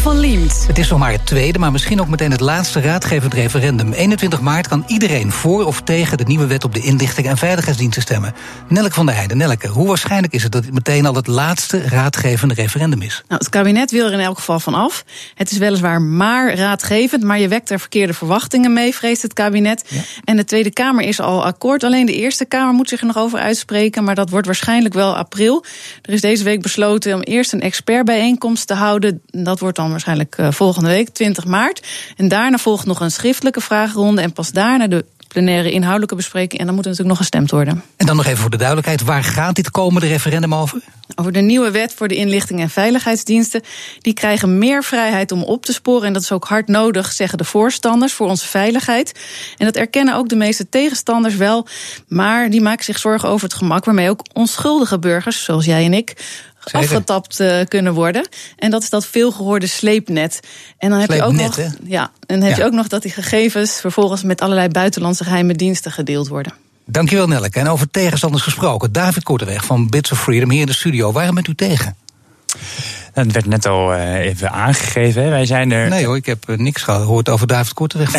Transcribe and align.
Van 0.00 0.18
Liemt. 0.18 0.66
Het 0.66 0.78
is 0.78 0.90
nog 0.90 0.98
maar 0.98 1.12
het 1.12 1.26
tweede, 1.26 1.58
maar 1.58 1.72
misschien 1.72 2.00
ook 2.00 2.08
meteen 2.08 2.30
het 2.30 2.40
laatste 2.40 2.80
raadgevend 2.80 3.34
referendum. 3.34 3.92
21 3.92 4.40
maart 4.40 4.68
kan 4.68 4.84
iedereen 4.86 5.32
voor 5.32 5.64
of 5.64 5.80
tegen 5.82 6.18
de 6.18 6.24
nieuwe 6.24 6.46
wet 6.46 6.64
op 6.64 6.74
de 6.74 6.80
inlichting 6.80 7.26
en 7.26 7.36
veiligheidsdiensten 7.36 8.02
stemmen. 8.02 8.34
Nelke 8.68 8.94
van 8.94 9.06
der 9.06 9.14
Heijden, 9.14 9.36
Nelke, 9.36 9.68
hoe 9.68 9.86
waarschijnlijk 9.86 10.32
is 10.32 10.42
het 10.42 10.52
dat 10.52 10.64
het 10.64 10.74
meteen 10.74 11.06
al 11.06 11.14
het 11.14 11.26
laatste 11.26 11.88
raadgevende 11.88 12.54
referendum 12.54 13.02
is? 13.02 13.22
Nou, 13.28 13.40
het 13.40 13.48
kabinet 13.48 13.90
wil 13.90 14.06
er 14.06 14.12
in 14.12 14.20
elk 14.20 14.36
geval 14.36 14.60
van 14.60 14.74
af. 14.74 15.04
Het 15.34 15.50
is 15.50 15.58
weliswaar 15.58 16.02
maar 16.02 16.54
raadgevend, 16.54 17.22
maar 17.22 17.38
je 17.38 17.48
wekt 17.48 17.70
er 17.70 17.80
verkeerde 17.80 18.14
verwachtingen 18.14 18.72
mee, 18.72 18.94
vreest 18.94 19.22
het 19.22 19.32
kabinet. 19.32 19.84
En 20.24 20.36
de 20.36 20.44
Tweede 20.44 20.70
Kamer 20.70 21.04
is 21.04 21.20
al 21.20 21.44
akkoord. 21.44 21.84
Alleen 21.84 22.06
de 22.06 22.16
Eerste 22.16 22.44
Kamer 22.44 22.74
moet 22.74 22.88
zich 22.88 23.00
er 23.00 23.06
nog 23.06 23.18
over 23.18 23.38
uitspreken, 23.38 24.04
maar 24.04 24.14
dat 24.14 24.30
wordt 24.30 24.46
waarschijnlijk 24.46 24.94
wel 24.94 25.16
april. 25.16 25.64
Er 26.02 26.12
is 26.12 26.20
deze 26.20 26.44
week 26.44 26.62
besloten 26.62 27.14
om 27.14 27.20
eerst 27.20 27.52
een 27.52 27.60
expertbijeenkomst 27.60 28.66
te 28.66 28.74
houden. 28.74 29.22
Dat 29.26 29.60
wordt 29.60 29.76
dan 29.76 29.89
waarschijnlijk 29.90 30.36
uh, 30.40 30.50
volgende 30.50 30.88
week, 30.88 31.08
20 31.08 31.44
maart. 31.44 31.86
En 32.16 32.28
daarna 32.28 32.58
volgt 32.58 32.86
nog 32.86 33.00
een 33.00 33.10
schriftelijke 33.10 33.60
vragenronde. 33.60 34.22
En 34.22 34.32
pas 34.32 34.52
daarna 34.52 34.86
de 34.86 35.04
plenaire 35.32 35.70
inhoudelijke 35.70 36.14
bespreking. 36.14 36.60
En 36.60 36.66
dan 36.66 36.74
moet 36.74 36.84
er 36.84 36.90
natuurlijk 36.90 37.18
nog 37.18 37.28
gestemd 37.28 37.50
worden. 37.50 37.82
En 37.96 38.06
dan 38.06 38.16
nog 38.16 38.26
even 38.26 38.38
voor 38.38 38.50
de 38.50 38.56
duidelijkheid: 38.56 39.02
waar 39.02 39.24
gaat 39.24 39.54
dit 39.54 39.70
komende 39.70 40.06
referendum 40.06 40.54
over? 40.54 40.80
Over 41.14 41.32
de 41.32 41.40
nieuwe 41.40 41.70
wet 41.70 41.94
voor 41.94 42.08
de 42.08 42.16
inlichting 42.16 42.60
en 42.60 42.70
veiligheidsdiensten. 42.70 43.62
Die 44.00 44.12
krijgen 44.12 44.58
meer 44.58 44.84
vrijheid 44.84 45.32
om 45.32 45.42
op 45.42 45.64
te 45.64 45.72
sporen. 45.72 46.06
En 46.06 46.12
dat 46.12 46.22
is 46.22 46.32
ook 46.32 46.44
hard 46.44 46.68
nodig, 46.68 47.12
zeggen 47.12 47.38
de 47.38 47.44
voorstanders, 47.44 48.12
voor 48.12 48.28
onze 48.28 48.46
veiligheid. 48.46 49.20
En 49.56 49.66
dat 49.66 49.76
erkennen 49.76 50.14
ook 50.14 50.28
de 50.28 50.36
meeste 50.36 50.68
tegenstanders 50.68 51.36
wel. 51.36 51.66
Maar 52.08 52.50
die 52.50 52.60
maken 52.60 52.84
zich 52.84 52.98
zorgen 52.98 53.28
over 53.28 53.48
het 53.48 53.56
gemak 53.56 53.84
waarmee 53.84 54.10
ook 54.10 54.24
onschuldige 54.32 54.98
burgers, 54.98 55.44
zoals 55.44 55.64
jij 55.64 55.84
en 55.84 55.94
ik, 55.94 56.14
Zeker. 56.64 56.78
afgetapt 56.78 57.40
uh, 57.40 57.60
kunnen 57.68 57.94
worden. 57.94 58.28
En 58.56 58.70
dat 58.70 58.82
is 58.82 58.90
dat 58.90 59.06
veelgehoorde 59.06 59.66
sleepnet. 59.66 60.40
En 60.78 60.90
dan 60.90 60.98
heb 60.98 61.10
sleepnet, 61.10 61.36
je 61.36 61.44
ook 61.44 61.56
nog, 61.56 61.88
ja, 61.88 62.02
en 62.02 62.38
dan 62.38 62.48
heb 62.48 62.56
ja. 62.56 62.62
je 62.62 62.64
ook 62.64 62.76
nog 62.76 62.88
dat 62.88 63.02
die 63.02 63.12
gegevens 63.12 63.80
vervolgens 63.80 64.22
met 64.22 64.40
allerlei 64.40 64.68
buitenlandse 64.68 65.24
geheime 65.24 65.54
diensten 65.54 65.92
gedeeld 65.92 66.28
worden. 66.28 66.52
Dankjewel 66.84 67.26
Nelleke. 67.26 67.58
En 67.58 67.68
over 67.68 67.90
tegenstanders 67.90 68.42
gesproken. 68.42 68.92
David 68.92 69.22
Korteweg 69.22 69.64
van 69.64 69.88
Bits 69.88 70.12
of 70.12 70.20
Freedom 70.20 70.50
hier 70.50 70.60
in 70.60 70.66
de 70.66 70.72
studio. 70.72 71.12
Waarom 71.12 71.34
bent 71.34 71.48
u 71.48 71.54
tegen? 71.54 71.96
Het 73.12 73.32
werd 73.32 73.46
net 73.46 73.66
al 73.66 73.94
uh, 73.94 74.14
even 74.14 74.50
aangegeven. 74.50 75.22
Hè. 75.22 75.28
Wij 75.28 75.46
zijn 75.46 75.72
er. 75.72 75.88
Nee 75.88 76.06
hoor, 76.06 76.16
ik 76.16 76.26
heb 76.26 76.48
uh, 76.48 76.58
niks 76.58 76.82
gehoord 76.82 77.28
over 77.28 77.46
David 77.46 77.72
Korteweg. 77.72 78.10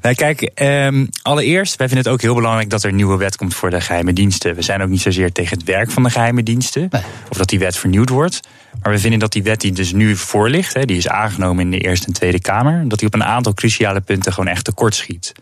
Nou, 0.00 0.14
kijk, 0.14 0.50
um, 0.54 1.08
allereerst, 1.22 1.76
wij 1.76 1.86
vinden 1.86 2.04
het 2.04 2.14
ook 2.14 2.22
heel 2.22 2.34
belangrijk 2.34 2.70
dat 2.70 2.82
er 2.82 2.88
een 2.88 2.96
nieuwe 2.96 3.16
wet 3.16 3.36
komt 3.36 3.54
voor 3.54 3.70
de 3.70 3.80
geheime 3.80 4.12
diensten. 4.12 4.54
We 4.54 4.62
zijn 4.62 4.82
ook 4.82 4.88
niet 4.88 5.00
zozeer 5.00 5.32
tegen 5.32 5.58
het 5.58 5.66
werk 5.66 5.90
van 5.90 6.02
de 6.02 6.10
geheime 6.10 6.42
diensten, 6.42 6.86
nee. 6.90 7.02
of 7.30 7.36
dat 7.36 7.48
die 7.48 7.58
wet 7.58 7.76
vernieuwd 7.76 8.08
wordt. 8.08 8.40
Maar 8.82 8.92
we 8.92 8.98
vinden 8.98 9.18
dat 9.18 9.32
die 9.32 9.42
wet 9.42 9.60
die 9.60 9.72
dus 9.72 9.92
nu 9.92 10.16
voor 10.16 10.48
ligt, 10.48 10.74
hè, 10.74 10.84
die 10.84 10.96
is 10.96 11.08
aangenomen 11.08 11.64
in 11.64 11.70
de 11.70 11.78
Eerste 11.78 12.06
en 12.06 12.12
Tweede 12.12 12.40
Kamer, 12.40 12.88
dat 12.88 12.98
die 12.98 13.08
op 13.08 13.14
een 13.14 13.24
aantal 13.24 13.54
cruciale 13.54 14.00
punten 14.00 14.32
gewoon 14.32 14.50
echt 14.50 14.64
tekort 14.64 14.94
schiet. 14.94 15.32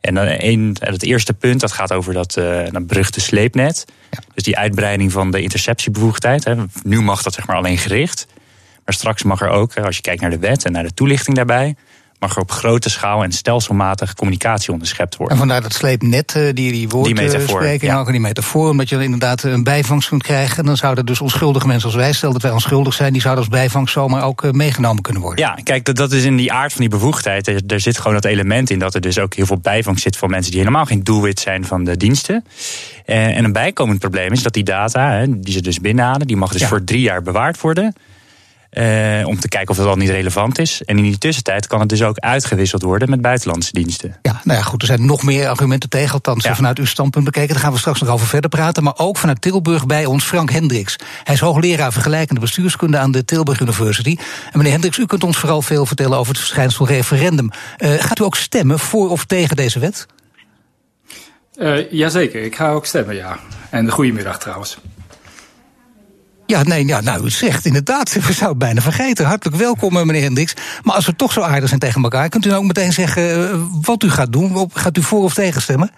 En 0.00 0.14
dan 0.14 0.26
een, 0.26 0.76
het 0.80 1.02
eerste 1.02 1.34
punt, 1.34 1.60
dat 1.60 1.72
gaat 1.72 1.92
over 1.92 2.12
dat, 2.12 2.36
uh, 2.36 2.60
dat 2.70 2.86
beruchte 2.86 3.20
sleepnet. 3.20 3.84
Ja. 4.10 4.18
Dus 4.34 4.42
die 4.42 4.56
uitbreiding 4.56 5.12
van 5.12 5.30
de 5.30 5.42
interceptiebevoegdheid. 5.42 6.44
Hè. 6.44 6.54
Nu 6.82 7.00
mag 7.00 7.22
dat 7.22 7.34
zeg 7.34 7.46
maar 7.46 7.56
alleen 7.56 7.78
gericht. 7.78 8.26
Maar 8.84 8.94
straks 8.94 9.22
mag 9.22 9.40
er 9.40 9.48
ook, 9.48 9.78
als 9.78 9.96
je 9.96 10.02
kijkt 10.02 10.20
naar 10.20 10.30
de 10.30 10.38
wet 10.38 10.64
en 10.64 10.72
naar 10.72 10.82
de 10.82 10.94
toelichting 10.94 11.36
daarbij 11.36 11.76
mag 12.22 12.36
er 12.36 12.42
op 12.42 12.50
grote 12.50 12.90
schaal 12.90 13.22
en 13.22 13.32
stelselmatig 13.32 14.14
communicatie 14.14 14.72
onderschept 14.72 15.16
worden. 15.16 15.34
En 15.36 15.40
vandaar 15.40 15.62
dat 15.62 15.72
sleepnet, 15.72 16.32
die 16.32 16.52
die 16.72 16.88
woorden 16.88 17.14
die 17.14 17.24
metafoor, 17.24 17.60
spreken, 17.60 17.86
ja. 17.86 17.92
en 17.92 17.98
ook 17.98 18.10
die 18.10 18.20
metafoor, 18.20 18.70
omdat 18.70 18.88
je 18.88 19.02
inderdaad 19.02 19.42
een 19.42 19.64
bijvangst 19.64 20.08
kunt 20.08 20.22
krijgen. 20.22 20.58
En 20.58 20.64
dan 20.66 20.76
zouden 20.76 21.06
dus 21.06 21.20
onschuldige 21.20 21.66
mensen 21.66 21.86
als 21.86 21.96
wij, 21.96 22.12
stel 22.12 22.32
dat 22.32 22.42
wij 22.42 22.50
onschuldig 22.50 22.94
zijn, 22.94 23.12
die 23.12 23.22
zouden 23.22 23.44
als 23.44 23.52
bijvangst 23.52 23.92
zomaar 23.92 24.24
ook 24.24 24.52
meegenomen 24.52 25.02
kunnen 25.02 25.22
worden. 25.22 25.44
Ja, 25.44 25.58
kijk, 25.62 25.84
dat, 25.84 25.96
dat 25.96 26.12
is 26.12 26.24
in 26.24 26.36
die 26.36 26.52
aard 26.52 26.72
van 26.72 26.80
die 26.80 26.90
bevoegdheid. 26.90 27.46
Er, 27.46 27.62
er 27.66 27.80
zit 27.80 27.98
gewoon 27.98 28.14
dat 28.14 28.24
element 28.24 28.70
in 28.70 28.78
dat 28.78 28.94
er 28.94 29.00
dus 29.00 29.18
ook 29.18 29.34
heel 29.34 29.46
veel 29.46 29.58
bijvangst 29.58 30.02
zit 30.02 30.16
van 30.16 30.30
mensen 30.30 30.50
die 30.50 30.60
helemaal 30.60 30.84
geen 30.84 31.04
doelwit 31.04 31.40
zijn 31.40 31.64
van 31.64 31.84
de 31.84 31.96
diensten. 31.96 32.44
En 33.04 33.44
een 33.44 33.52
bijkomend 33.52 33.98
probleem 33.98 34.32
is 34.32 34.42
dat 34.42 34.52
die 34.52 34.64
data, 34.64 35.26
die 35.28 35.52
ze 35.52 35.60
dus 35.60 35.80
binnenhalen, 35.80 36.26
die 36.26 36.36
mag 36.36 36.52
dus 36.52 36.60
ja. 36.60 36.66
voor 36.66 36.84
drie 36.84 37.00
jaar 37.00 37.22
bewaard 37.22 37.60
worden. 37.60 37.94
Uh, 38.78 39.26
om 39.26 39.40
te 39.40 39.48
kijken 39.48 39.70
of 39.70 39.76
dat 39.76 39.86
al 39.86 39.96
niet 39.96 40.08
relevant 40.08 40.58
is. 40.58 40.82
En 40.84 40.96
in 40.96 41.02
die 41.02 41.18
tussentijd 41.18 41.66
kan 41.66 41.80
het 41.80 41.88
dus 41.88 42.02
ook 42.02 42.18
uitgewisseld 42.18 42.82
worden 42.82 43.10
met 43.10 43.20
buitenlandse 43.20 43.72
diensten. 43.72 44.16
Ja, 44.22 44.40
nou 44.44 44.58
ja, 44.58 44.64
goed, 44.64 44.80
er 44.80 44.86
zijn 44.86 45.06
nog 45.06 45.22
meer 45.22 45.48
argumenten 45.48 45.88
tegen, 45.88 46.12
althans 46.12 46.44
ja. 46.44 46.54
vanuit 46.54 46.78
uw 46.78 46.84
standpunt 46.84 47.24
bekeken. 47.24 47.48
Daar 47.48 47.62
gaan 47.62 47.72
we 47.72 47.78
straks 47.78 48.00
nog 48.00 48.08
over 48.08 48.26
verder 48.26 48.50
praten. 48.50 48.82
Maar 48.82 48.94
ook 48.96 49.16
vanuit 49.16 49.40
Tilburg 49.40 49.86
bij 49.86 50.04
ons 50.04 50.24
Frank 50.24 50.50
Hendricks. 50.50 50.96
Hij 51.24 51.34
is 51.34 51.40
hoogleraar 51.40 51.92
vergelijkende 51.92 52.40
bestuurskunde 52.40 52.98
aan 52.98 53.12
de 53.12 53.24
Tilburg 53.24 53.60
University. 53.60 54.16
En 54.18 54.58
meneer 54.58 54.72
Hendricks, 54.72 54.98
u 54.98 55.06
kunt 55.06 55.24
ons 55.24 55.38
vooral 55.38 55.62
veel 55.62 55.86
vertellen 55.86 56.18
over 56.18 56.32
het 56.32 56.40
verschijnsel 56.40 56.86
referendum. 56.86 57.50
Uh, 57.78 57.92
gaat 57.92 58.18
u 58.18 58.24
ook 58.24 58.36
stemmen 58.36 58.78
voor 58.78 59.10
of 59.10 59.24
tegen 59.24 59.56
deze 59.56 59.78
wet? 59.78 60.06
Uh, 61.56 61.90
jazeker, 61.90 62.42
ik 62.42 62.56
ga 62.56 62.70
ook 62.70 62.86
stemmen, 62.86 63.14
ja. 63.14 63.38
En 63.70 63.90
goedemiddag 63.90 64.38
trouwens. 64.38 64.78
Ja, 66.52 66.62
nee, 66.62 66.86
ja, 66.86 67.00
nou, 67.00 67.24
u 67.24 67.30
zegt 67.30 67.66
inderdaad, 67.66 68.12
we 68.12 68.20
zouden 68.20 68.48
het 68.48 68.58
bijna 68.58 68.80
vergeten. 68.80 69.26
Hartelijk 69.26 69.56
welkom, 69.56 69.96
eh, 69.96 70.04
meneer 70.04 70.22
Hendricks. 70.22 70.54
Maar 70.82 70.94
als 70.94 71.06
we 71.06 71.16
toch 71.16 71.32
zo 71.32 71.40
aardig 71.40 71.68
zijn 71.68 71.80
tegen 71.80 72.02
elkaar, 72.02 72.28
kunt 72.28 72.44
u 72.44 72.48
nou 72.48 72.60
ook 72.60 72.66
meteen 72.66 72.92
zeggen 72.92 73.82
wat 73.82 74.02
u 74.02 74.10
gaat 74.10 74.32
doen? 74.32 74.70
Gaat 74.72 74.96
u 74.96 75.02
voor 75.02 75.22
of 75.22 75.34
tegen 75.34 75.62
stemmen? 75.62 75.90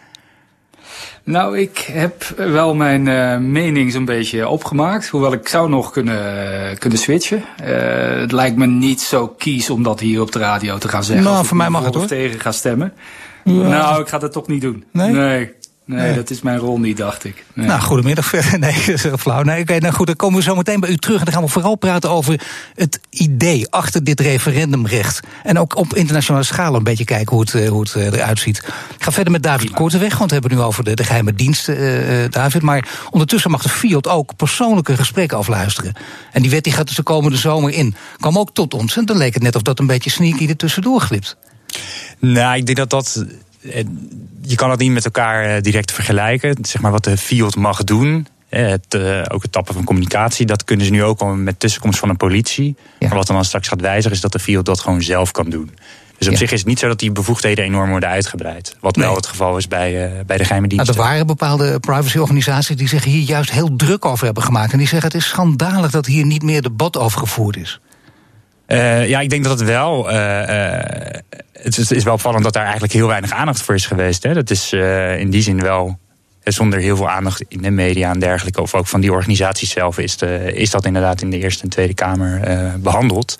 Nou, 1.24 1.58
ik 1.58 1.78
heb 1.92 2.34
wel 2.36 2.74
mijn 2.74 3.06
uh, 3.06 3.36
mening 3.36 3.92
zo'n 3.92 4.04
beetje 4.04 4.48
opgemaakt. 4.48 5.08
Hoewel 5.08 5.32
ik 5.32 5.48
zou 5.48 5.68
nog 5.68 5.90
kunnen, 5.90 6.78
kunnen 6.78 6.98
switchen. 6.98 7.44
Uh, 7.62 8.20
het 8.20 8.32
lijkt 8.32 8.56
me 8.56 8.66
niet 8.66 9.00
zo 9.00 9.28
kies 9.28 9.70
om 9.70 9.82
dat 9.82 10.00
hier 10.00 10.20
op 10.20 10.32
de 10.32 10.38
radio 10.38 10.78
te 10.78 10.88
gaan 10.88 11.04
zeggen. 11.04 11.24
Nou, 11.24 11.44
voor 11.44 11.56
mij 11.56 11.70
mag 11.70 11.84
het 11.84 11.94
hoor. 11.94 12.02
Of 12.02 12.08
tegen 12.08 12.40
ga 12.40 12.52
stemmen. 12.52 12.92
Ja. 13.44 13.52
Nou, 13.52 14.00
ik 14.00 14.08
ga 14.08 14.18
dat 14.18 14.32
toch 14.32 14.46
niet 14.46 14.60
doen. 14.60 14.84
Nee? 14.90 15.12
Nee. 15.12 15.52
Nee, 15.86 16.00
nee, 16.00 16.14
dat 16.14 16.30
is 16.30 16.42
mijn 16.42 16.58
rol 16.58 16.78
niet, 16.78 16.96
dacht 16.96 17.24
ik. 17.24 17.44
Nee. 17.54 17.66
Nou, 17.66 17.80
goedemiddag. 17.80 18.32
Nee, 18.58 18.72
dat 18.72 18.88
is 18.88 19.02
heel 19.02 19.18
flauw. 19.18 19.42
Nee, 19.42 19.60
okay, 19.60 19.78
nou 19.78 19.94
goed, 19.94 20.06
dan 20.06 20.16
komen 20.16 20.38
we 20.38 20.44
zo 20.44 20.54
meteen 20.56 20.80
bij 20.80 20.90
u 20.90 20.96
terug. 20.96 21.18
En 21.18 21.24
dan 21.24 21.34
gaan 21.34 21.42
we 21.42 21.48
vooral 21.48 21.74
praten 21.74 22.10
over 22.10 22.40
het 22.74 23.00
idee 23.10 23.70
achter 23.70 24.04
dit 24.04 24.20
referendumrecht. 24.20 25.20
En 25.42 25.58
ook 25.58 25.76
op 25.76 25.94
internationale 25.94 26.44
schaal 26.44 26.74
een 26.74 26.84
beetje 26.84 27.04
kijken 27.04 27.36
hoe 27.36 27.40
het, 27.40 27.68
hoe 27.68 27.80
het 27.80 28.14
eruit 28.14 28.38
ziet. 28.38 28.58
Ik 28.96 29.02
ga 29.02 29.12
verder 29.12 29.32
met 29.32 29.42
David 29.42 29.70
Korteweg, 29.70 30.18
want 30.18 30.30
we 30.30 30.38
hebben 30.38 30.56
nu 30.56 30.62
over 30.62 30.84
de, 30.84 30.94
de 30.94 31.04
geheime 31.04 31.34
diensten, 31.34 31.80
uh, 31.80 32.30
David. 32.30 32.62
Maar 32.62 32.88
ondertussen 33.10 33.50
mag 33.50 33.62
de 33.62 33.68
Fiat 33.68 34.08
ook 34.08 34.36
persoonlijke 34.36 34.96
gesprekken 34.96 35.38
afluisteren. 35.38 35.94
En 36.32 36.42
die 36.42 36.50
wet 36.50 36.64
die 36.64 36.72
gaat 36.72 36.86
dus 36.86 36.96
de 36.96 37.02
komende 37.02 37.36
zomer 37.36 37.72
in. 37.72 37.94
Kwam 38.18 38.38
ook 38.38 38.50
tot 38.52 38.74
ons. 38.74 38.96
En 38.96 39.04
dan 39.04 39.16
leek 39.16 39.34
het 39.34 39.42
net 39.42 39.56
of 39.56 39.62
dat 39.62 39.78
een 39.78 39.86
beetje 39.86 40.10
sneaky 40.10 40.48
er 40.48 40.56
tussendoor 40.56 41.00
glipt. 41.00 41.36
Nou, 42.18 42.56
ik 42.56 42.66
denk 42.66 42.78
dat 42.78 42.90
dat 42.90 43.24
je 44.42 44.54
kan 44.54 44.68
dat 44.68 44.78
niet 44.78 44.90
met 44.90 45.04
elkaar 45.04 45.62
direct 45.62 45.92
vergelijken. 45.92 46.56
Zeg 46.62 46.80
maar 46.80 46.90
wat 46.90 47.04
de 47.04 47.16
field 47.16 47.56
mag 47.56 47.84
doen. 47.84 48.26
Het, 48.48 48.94
uh, 48.94 49.22
ook 49.28 49.42
het 49.42 49.52
tappen 49.52 49.74
van 49.74 49.84
communicatie, 49.84 50.46
dat 50.46 50.64
kunnen 50.64 50.86
ze 50.86 50.92
nu 50.92 51.02
ook 51.02 51.20
al 51.20 51.34
met 51.34 51.60
tussenkomst 51.60 51.98
van 51.98 52.08
een 52.08 52.16
politie. 52.16 52.76
Ja. 52.98 53.08
Maar 53.08 53.16
wat 53.16 53.26
dan, 53.26 53.36
dan 53.36 53.44
straks 53.44 53.68
gaat 53.68 53.80
wijzigen, 53.80 54.12
is 54.12 54.20
dat 54.20 54.32
de 54.32 54.38
field 54.38 54.66
dat 54.66 54.80
gewoon 54.80 55.02
zelf 55.02 55.30
kan 55.30 55.50
doen. 55.50 55.70
Dus 56.18 56.26
op 56.26 56.32
ja. 56.32 56.38
zich 56.38 56.52
is 56.52 56.58
het 56.58 56.68
niet 56.68 56.78
zo 56.78 56.88
dat 56.88 56.98
die 56.98 57.12
bevoegdheden 57.12 57.64
enorm 57.64 57.90
worden 57.90 58.08
uitgebreid. 58.08 58.76
Wat 58.80 58.96
nee. 58.96 59.06
wel 59.06 59.16
het 59.16 59.26
geval 59.26 59.56
is 59.56 59.68
bij, 59.68 60.12
uh, 60.12 60.20
bij 60.26 60.36
de 60.36 60.44
geheime 60.44 60.68
diensten. 60.68 60.94
Nou, 60.94 61.06
er 61.06 61.12
waren 61.12 61.26
bepaalde 61.26 61.80
privacyorganisaties 61.80 62.76
die 62.76 62.88
zich 62.88 63.04
hier 63.04 63.22
juist 63.22 63.50
heel 63.50 63.76
druk 63.76 64.04
over 64.04 64.24
hebben 64.24 64.42
gemaakt. 64.42 64.72
En 64.72 64.78
die 64.78 64.88
zeggen 64.88 65.08
het 65.08 65.20
is 65.20 65.28
schandalig 65.28 65.90
dat 65.90 66.06
hier 66.06 66.26
niet 66.26 66.42
meer 66.42 66.62
debat 66.62 66.96
over 66.96 67.18
gevoerd 67.18 67.56
is. 67.56 67.80
Uh, 68.68 69.08
ja, 69.08 69.20
ik 69.20 69.30
denk 69.30 69.44
dat 69.44 69.58
het 69.58 69.68
wel. 69.68 70.12
Uh, 70.12 70.16
het 71.52 71.90
is 71.90 72.04
wel 72.04 72.14
opvallend 72.14 72.44
dat 72.44 72.52
daar 72.52 72.62
eigenlijk 72.62 72.92
heel 72.92 73.06
weinig 73.06 73.30
aandacht 73.30 73.62
voor 73.62 73.74
is 73.74 73.86
geweest. 73.86 74.22
Hè. 74.22 74.34
Dat 74.34 74.50
is 74.50 74.72
in 75.18 75.30
die 75.30 75.42
zin 75.42 75.60
wel. 75.60 75.98
Zonder 76.44 76.78
heel 76.78 76.96
veel 76.96 77.10
aandacht 77.10 77.44
in 77.48 77.62
de 77.62 77.70
media 77.70 78.10
en 78.10 78.18
dergelijke, 78.18 78.60
of 78.60 78.74
ook 78.74 78.86
van 78.86 79.00
die 79.00 79.12
organisaties 79.12 79.70
zelf, 79.70 79.98
is, 79.98 80.16
de, 80.16 80.52
is 80.52 80.70
dat 80.70 80.84
inderdaad 80.84 81.22
in 81.22 81.30
de 81.30 81.38
Eerste 81.38 81.62
en 81.62 81.68
Tweede 81.68 81.94
Kamer 81.94 82.40
behandeld. 82.80 83.38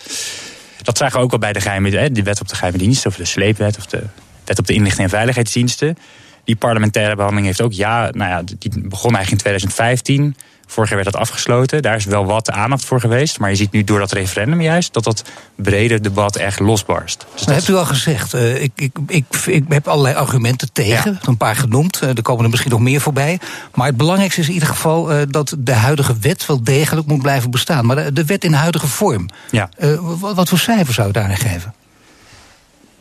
Dat 0.83 0.99
zagen 0.99 1.19
we 1.19 1.25
ook 1.25 1.33
al 1.33 1.39
bij 1.39 1.53
de, 1.53 1.61
geheime, 1.61 2.11
de 2.11 2.23
wet 2.23 2.41
op 2.41 2.49
de 2.49 2.55
geheime 2.55 2.79
diensten, 2.79 3.11
of 3.11 3.17
de 3.17 3.25
sleepwet, 3.25 3.77
of 3.79 3.87
de 3.87 4.03
wet 4.45 4.59
op 4.59 4.67
de 4.67 4.75
inlichting 4.75 5.05
en 5.05 5.11
veiligheidsdiensten. 5.11 5.97
Die 6.45 6.57
parlementaire 6.57 7.15
behandeling 7.15 7.47
heeft 7.47 7.63
ook 7.63 7.73
ja, 7.73 8.11
nou 8.11 8.31
ja, 8.31 8.43
die 8.59 8.71
begon 8.81 9.15
eigenlijk 9.17 9.31
in 9.31 9.39
2015 9.39 10.37
Vorig 10.75 10.89
jaar 10.89 10.99
werd 10.99 11.13
dat 11.13 11.21
afgesloten. 11.21 11.83
Daar 11.83 11.97
is 11.97 12.05
wel 12.05 12.25
wat 12.25 12.51
aandacht 12.51 12.85
voor 12.85 13.01
geweest. 13.01 13.39
Maar 13.39 13.51
je 13.51 13.57
ziet 13.57 13.73
nu 13.73 13.85
door 13.85 13.99
dat 13.99 14.13
referendum 14.13 14.61
juist 14.61 14.93
dat 14.93 15.05
dat 15.05 15.25
brede 15.55 16.01
debat 16.01 16.37
echt 16.37 16.61
losbarst. 16.61 17.27
Dus 17.33 17.43
dat 17.43 17.55
hebt 17.55 17.69
u 17.69 17.75
al 17.75 17.85
gezegd. 17.85 18.35
Uh, 18.35 18.63
ik, 18.63 18.73
ik, 18.75 18.97
ik, 19.07 19.25
ik, 19.47 19.65
heb 19.69 19.89
allerlei 19.89 20.15
argumenten 20.15 20.73
tegen. 20.73 21.13
Ja. 21.13 21.29
Een 21.29 21.37
paar 21.37 21.57
genoemd. 21.57 22.01
Uh, 22.03 22.09
er 22.09 22.23
komen 22.23 22.45
er 22.45 22.51
misschien 22.51 22.71
nog 22.71 22.81
meer 22.81 23.01
voorbij. 23.01 23.39
Maar 23.75 23.87
het 23.87 23.97
belangrijkste 23.97 24.41
is 24.41 24.47
in 24.47 24.53
ieder 24.53 24.69
geval 24.69 25.13
uh, 25.13 25.23
dat 25.29 25.57
de 25.59 25.73
huidige 25.73 26.19
wet 26.21 26.47
wel 26.47 26.63
degelijk 26.63 27.07
moet 27.07 27.23
blijven 27.23 27.51
bestaan. 27.51 27.87
Maar 27.87 27.97
de, 27.97 28.13
de 28.13 28.25
wet 28.25 28.45
in 28.45 28.53
huidige 28.53 28.87
vorm. 28.87 29.29
Ja. 29.51 29.69
Wat, 30.01 30.35
wat 30.35 30.49
voor 30.49 30.59
cijfer 30.59 30.95
zou 30.95 31.09
u 31.09 31.13
daarin 31.13 31.37
geven? 31.37 31.75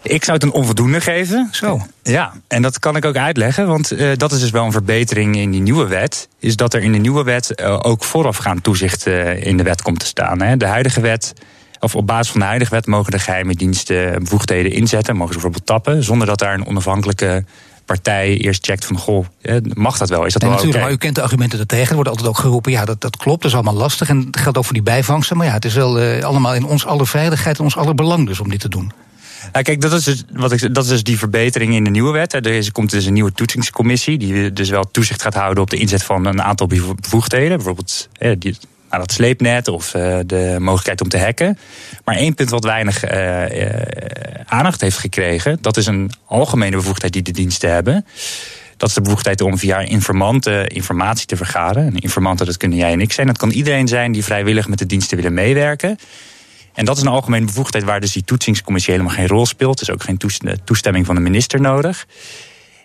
Ik 0.03 0.23
zou 0.23 0.37
het 0.37 0.45
een 0.45 0.51
onvoldoende 0.51 1.01
geven. 1.01 1.47
Zo. 1.51 1.81
Ja, 2.03 2.33
en 2.47 2.61
dat 2.61 2.79
kan 2.79 2.95
ik 2.95 3.05
ook 3.05 3.15
uitleggen, 3.15 3.67
want 3.67 3.91
uh, 3.91 4.11
dat 4.15 4.31
is 4.31 4.39
dus 4.39 4.49
wel 4.49 4.65
een 4.65 4.71
verbetering 4.71 5.35
in 5.35 5.51
die 5.51 5.61
nieuwe 5.61 5.87
wet. 5.87 6.27
Is 6.39 6.55
dat 6.55 6.73
er 6.73 6.81
in 6.81 6.91
de 6.91 6.97
nieuwe 6.97 7.23
wet 7.23 7.51
uh, 7.55 7.79
ook 7.81 8.03
voorafgaand 8.03 8.63
toezicht 8.63 9.07
uh, 9.07 9.45
in 9.45 9.57
de 9.57 9.63
wet 9.63 9.81
komt 9.81 9.99
te 9.99 10.05
staan. 10.05 10.41
Hè. 10.41 10.57
De 10.57 10.65
huidige 10.65 11.01
wet, 11.01 11.33
of 11.79 11.95
op 11.95 12.07
basis 12.07 12.31
van 12.31 12.39
de 12.39 12.45
huidige 12.45 12.71
wet, 12.71 12.85
mogen 12.85 13.11
de 13.11 13.19
geheime 13.19 13.55
diensten 13.55 14.23
bevoegdheden 14.23 14.71
inzetten, 14.71 15.15
mogen 15.15 15.33
ze 15.33 15.39
bijvoorbeeld 15.39 15.65
tappen, 15.65 16.03
zonder 16.03 16.27
dat 16.27 16.39
daar 16.39 16.53
een 16.53 16.65
onafhankelijke 16.65 17.45
partij 17.85 18.37
eerst 18.37 18.65
checkt 18.65 18.85
van, 18.85 18.97
goh, 18.97 19.25
mag 19.73 19.97
dat 19.97 20.09
wel? 20.09 20.25
Is 20.25 20.33
dat 20.33 20.41
nee, 20.41 20.51
wel 20.51 20.59
natuurlijk, 20.59 20.67
okay? 20.67 20.81
maar 20.81 20.91
u 20.91 20.97
kent 20.97 21.15
de 21.15 21.21
argumenten 21.21 21.57
daartegen. 21.57 21.87
Er 21.87 21.95
wordt 21.95 22.09
altijd 22.09 22.27
ook 22.27 22.37
geroepen, 22.37 22.71
ja, 22.71 22.85
dat, 22.85 23.01
dat 23.01 23.17
klopt, 23.17 23.41
dat 23.41 23.51
is 23.51 23.57
allemaal 23.57 23.81
lastig. 23.81 24.09
En 24.09 24.25
dat 24.31 24.41
geldt 24.41 24.57
ook 24.57 24.63
voor 24.63 24.73
die 24.73 24.83
bijvangsten. 24.83 25.37
Maar 25.37 25.45
ja, 25.45 25.53
het 25.53 25.65
is 25.65 25.73
wel 25.73 26.01
uh, 26.01 26.23
allemaal 26.23 26.55
in 26.55 26.65
ons 26.65 26.85
aller 26.85 27.07
veiligheid 27.07 27.57
en 27.57 27.63
ons 27.63 27.77
aller 27.77 27.95
belang 27.95 28.27
dus 28.27 28.39
om 28.39 28.49
dit 28.49 28.59
te 28.59 28.69
doen. 28.69 28.91
Ja, 29.53 29.61
kijk, 29.61 29.81
dat 29.81 29.93
is, 29.93 30.03
dus, 30.03 30.23
wat 30.31 30.51
ik, 30.51 30.73
dat 30.73 30.83
is 30.83 30.89
dus 30.89 31.03
die 31.03 31.17
verbetering 31.17 31.73
in 31.73 31.83
de 31.83 31.89
nieuwe 31.89 32.11
wet. 32.11 32.33
Er 32.33 32.45
is, 32.45 32.71
komt 32.71 32.91
dus 32.91 33.05
een 33.05 33.13
nieuwe 33.13 33.31
toetsingscommissie... 33.31 34.17
die 34.17 34.53
dus 34.53 34.69
wel 34.69 34.91
toezicht 34.91 35.21
gaat 35.21 35.33
houden 35.33 35.63
op 35.63 35.69
de 35.69 35.77
inzet 35.77 36.03
van 36.03 36.25
een 36.25 36.41
aantal 36.41 36.67
bevoegdheden. 36.67 37.55
Bijvoorbeeld 37.57 38.09
eh, 38.17 38.31
die, 38.39 38.57
nou, 38.89 39.01
dat 39.01 39.11
sleepnet 39.11 39.67
of 39.67 39.93
uh, 39.93 40.19
de 40.25 40.55
mogelijkheid 40.59 41.01
om 41.01 41.09
te 41.09 41.17
hacken. 41.17 41.57
Maar 42.05 42.15
één 42.15 42.33
punt 42.33 42.49
wat 42.49 42.63
weinig 42.63 43.11
uh, 43.11 43.61
uh, 43.61 43.69
aandacht 44.45 44.81
heeft 44.81 44.97
gekregen... 44.97 45.57
dat 45.61 45.77
is 45.77 45.85
een 45.85 46.11
algemene 46.25 46.75
bevoegdheid 46.75 47.13
die 47.13 47.21
de 47.21 47.31
diensten 47.31 47.71
hebben... 47.71 48.05
Dat 48.77 48.89
is 48.89 48.97
de 48.97 49.01
bevoegdheid 49.01 49.41
om 49.41 49.57
via 49.57 49.79
informanten 49.79 50.67
informatie 50.67 51.25
te 51.25 51.35
vergaren. 51.35 51.85
En 51.85 51.99
informanten, 51.99 52.45
dat 52.45 52.57
kunnen 52.57 52.77
jij 52.77 52.91
en 52.91 53.01
ik 53.01 53.13
zijn. 53.13 53.27
Dat 53.27 53.37
kan 53.37 53.49
iedereen 53.49 53.87
zijn 53.87 54.11
die 54.11 54.23
vrijwillig 54.23 54.67
met 54.67 54.79
de 54.79 54.85
diensten 54.85 55.17
willen 55.17 55.33
meewerken. 55.33 55.97
En 56.73 56.85
dat 56.85 56.97
is 56.97 57.01
een 57.01 57.07
algemene 57.07 57.45
bevoegdheid 57.45 57.83
waar 57.83 57.99
dus 57.99 58.11
die 58.11 58.23
toetsingscommissie 58.23 58.93
helemaal 58.93 59.15
geen 59.15 59.27
rol 59.27 59.45
speelt. 59.45 59.79
Er 59.79 59.87
is 59.87 59.93
ook 59.93 60.03
geen 60.03 60.19
toestemming 60.63 61.05
van 61.05 61.15
de 61.15 61.21
minister 61.21 61.61
nodig. 61.61 62.05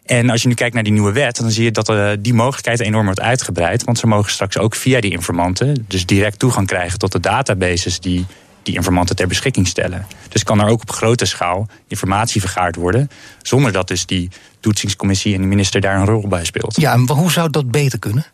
En 0.04 0.30
als 0.30 0.42
je 0.42 0.48
nu 0.48 0.54
kijkt 0.54 0.74
naar 0.74 0.82
die 0.82 0.92
nieuwe 0.92 1.12
wet, 1.12 1.36
dan 1.36 1.50
zie 1.50 1.64
je 1.64 1.70
dat 1.70 1.88
uh, 1.88 2.10
die 2.18 2.34
mogelijkheid 2.34 2.80
enorm 2.80 3.04
wordt 3.04 3.20
uitgebreid. 3.20 3.84
Want 3.84 3.98
ze 3.98 4.06
mogen 4.06 4.32
straks 4.32 4.58
ook 4.58 4.74
via 4.74 5.00
die 5.00 5.10
informanten 5.10 5.84
dus 5.88 6.06
direct 6.06 6.38
toegang 6.38 6.66
krijgen 6.66 6.98
tot 6.98 7.12
de 7.12 7.20
databases 7.20 8.00
die 8.00 8.26
die 8.68 8.76
informanten 8.76 9.16
ter 9.16 9.26
beschikking 9.26 9.66
stellen. 9.66 10.06
Dus 10.28 10.42
kan 10.42 10.60
er 10.60 10.68
ook 10.68 10.80
op 10.80 10.90
grote 10.90 11.24
schaal 11.24 11.68
informatie 11.86 12.40
vergaard 12.40 12.76
worden, 12.76 13.10
zonder 13.42 13.72
dat 13.72 13.88
dus 13.88 14.06
die 14.06 14.30
toetsingscommissie 14.60 15.34
en 15.34 15.40
de 15.40 15.46
minister 15.46 15.80
daar 15.80 15.96
een 15.96 16.06
rol 16.06 16.28
bij 16.28 16.44
speelt. 16.44 16.80
Ja, 16.80 16.92
en 16.92 17.10
hoe 17.10 17.30
zou 17.30 17.50
dat 17.50 17.70
beter 17.70 17.98
kunnen? 17.98 18.26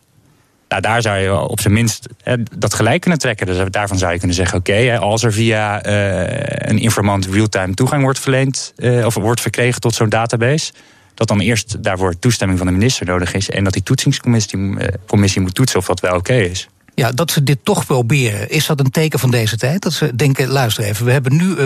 Nou, 0.67 0.81
daar 0.81 1.01
zou 1.01 1.17
je 1.17 1.39
op 1.39 1.59
zijn 1.59 1.73
minst 1.73 2.07
hè, 2.23 2.35
dat 2.57 2.73
gelijk 2.73 3.01
kunnen 3.01 3.19
trekken. 3.19 3.45
Dus 3.45 3.57
daarvan 3.69 3.97
zou 3.97 4.11
je 4.11 4.17
kunnen 4.17 4.35
zeggen: 4.35 4.57
oké, 4.57 4.71
okay, 4.71 4.95
als 4.95 5.23
er 5.23 5.33
via 5.33 5.85
uh, 5.85 6.69
een 6.69 6.79
informant 6.79 7.25
real-time 7.25 7.73
toegang 7.73 8.03
wordt 8.03 8.19
verleend 8.19 8.73
uh, 8.77 9.05
of 9.05 9.13
wordt 9.13 9.41
verkregen 9.41 9.81
tot 9.81 9.95
zo'n 9.95 10.09
database, 10.09 10.71
dat 11.13 11.27
dan 11.27 11.39
eerst 11.39 11.83
daarvoor 11.83 12.19
toestemming 12.19 12.59
van 12.59 12.67
de 12.67 12.73
minister 12.73 13.05
nodig 13.05 13.33
is 13.33 13.49
en 13.49 13.63
dat 13.63 13.73
die 13.73 13.83
toetsingscommissie 13.83 14.57
uh, 14.57 14.87
commissie 15.07 15.41
moet 15.41 15.55
toetsen 15.55 15.79
of 15.79 15.85
dat 15.85 15.99
wel 15.99 16.15
oké 16.15 16.33
okay 16.33 16.45
is. 16.45 16.67
Ja, 16.93 17.11
dat 17.11 17.31
ze 17.31 17.43
dit 17.43 17.57
toch 17.63 17.85
proberen, 17.85 18.49
is 18.49 18.65
dat 18.65 18.79
een 18.79 18.91
teken 18.91 19.19
van 19.19 19.31
deze 19.31 19.57
tijd? 19.57 19.81
Dat 19.81 19.93
ze 19.93 20.15
denken, 20.15 20.47
luister 20.47 20.83
even, 20.83 21.05
we 21.05 21.11
hebben 21.11 21.35
nu 21.35 21.59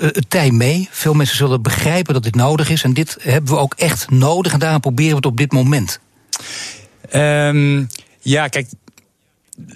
het 0.00 0.24
tij 0.30 0.50
mee. 0.50 0.88
Veel 0.90 1.14
mensen 1.14 1.36
zullen 1.36 1.62
begrijpen 1.62 2.14
dat 2.14 2.22
dit 2.22 2.34
nodig 2.34 2.70
is. 2.70 2.82
En 2.82 2.92
dit 2.92 3.16
hebben 3.20 3.54
we 3.54 3.60
ook 3.60 3.74
echt 3.76 4.10
nodig. 4.10 4.52
En 4.52 4.58
daarom 4.58 4.80
proberen 4.80 5.10
we 5.10 5.16
het 5.16 5.26
op 5.26 5.36
dit 5.36 5.52
moment. 5.52 6.00
Um, 7.14 7.88
ja, 8.20 8.48
kijk, 8.48 8.66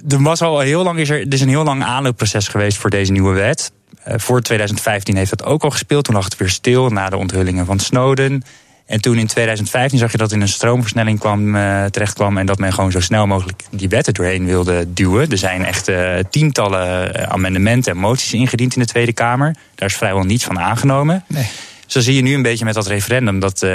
er 0.09 0.23
was 0.23 0.43
al 0.43 0.59
heel 0.59 0.83
lang 0.83 0.99
is 0.99 1.11
er, 1.11 1.21
er 1.21 1.33
is 1.33 1.41
een 1.41 1.49
heel 1.49 1.65
lang 1.65 1.83
aanloopproces 1.83 2.49
geweest 2.49 2.79
voor 2.79 2.91
deze 2.91 3.13
nieuwe 3.13 3.35
wet. 3.35 3.73
Uh, 4.09 4.15
voor 4.17 4.41
2015 4.41 5.17
heeft 5.17 5.31
dat 5.31 5.45
ook 5.45 5.63
al 5.63 5.71
gespeeld. 5.71 6.05
Toen 6.05 6.15
lag 6.15 6.25
het 6.25 6.37
weer 6.37 6.49
stil 6.49 6.89
na 6.89 7.09
de 7.09 7.17
onthullingen 7.17 7.67
van 7.67 7.79
Snowden. 7.79 8.43
En 8.87 9.01
toen 9.01 9.19
in 9.19 9.27
2015 9.27 9.99
zag 9.99 10.13
je 10.13 10.19
dat 10.19 10.33
in 10.33 10.41
een 10.41 10.49
stroomversnelling 10.49 11.19
kwam, 11.19 11.55
uh, 11.57 11.85
terecht 11.85 12.15
kwam. 12.15 12.39
En 12.39 12.47
dat 12.47 12.59
men 12.59 12.73
gewoon 12.73 12.91
zo 12.91 13.01
snel 13.01 13.27
mogelijk 13.27 13.63
die 13.71 13.89
wetten 13.89 14.15
doorheen 14.15 14.45
wilde 14.45 14.93
duwen. 14.93 15.31
Er 15.31 15.39
zijn 15.39 15.65
echt 15.65 15.89
uh, 15.89 16.17
tientallen 16.31 17.31
amendementen 17.31 17.93
en 17.93 17.99
moties 17.99 18.33
ingediend 18.33 18.75
in 18.75 18.81
de 18.81 18.87
Tweede 18.87 19.13
Kamer. 19.13 19.57
Daar 19.75 19.89
is 19.89 19.97
vrijwel 19.97 20.23
niets 20.23 20.45
van 20.45 20.59
aangenomen. 20.59 21.25
Nee. 21.27 21.47
Zo 21.87 22.01
zie 22.01 22.15
je 22.15 22.23
nu 22.23 22.35
een 22.35 22.43
beetje 22.43 22.65
met 22.65 22.75
dat 22.75 22.87
referendum 22.87 23.41
dat 23.41 23.67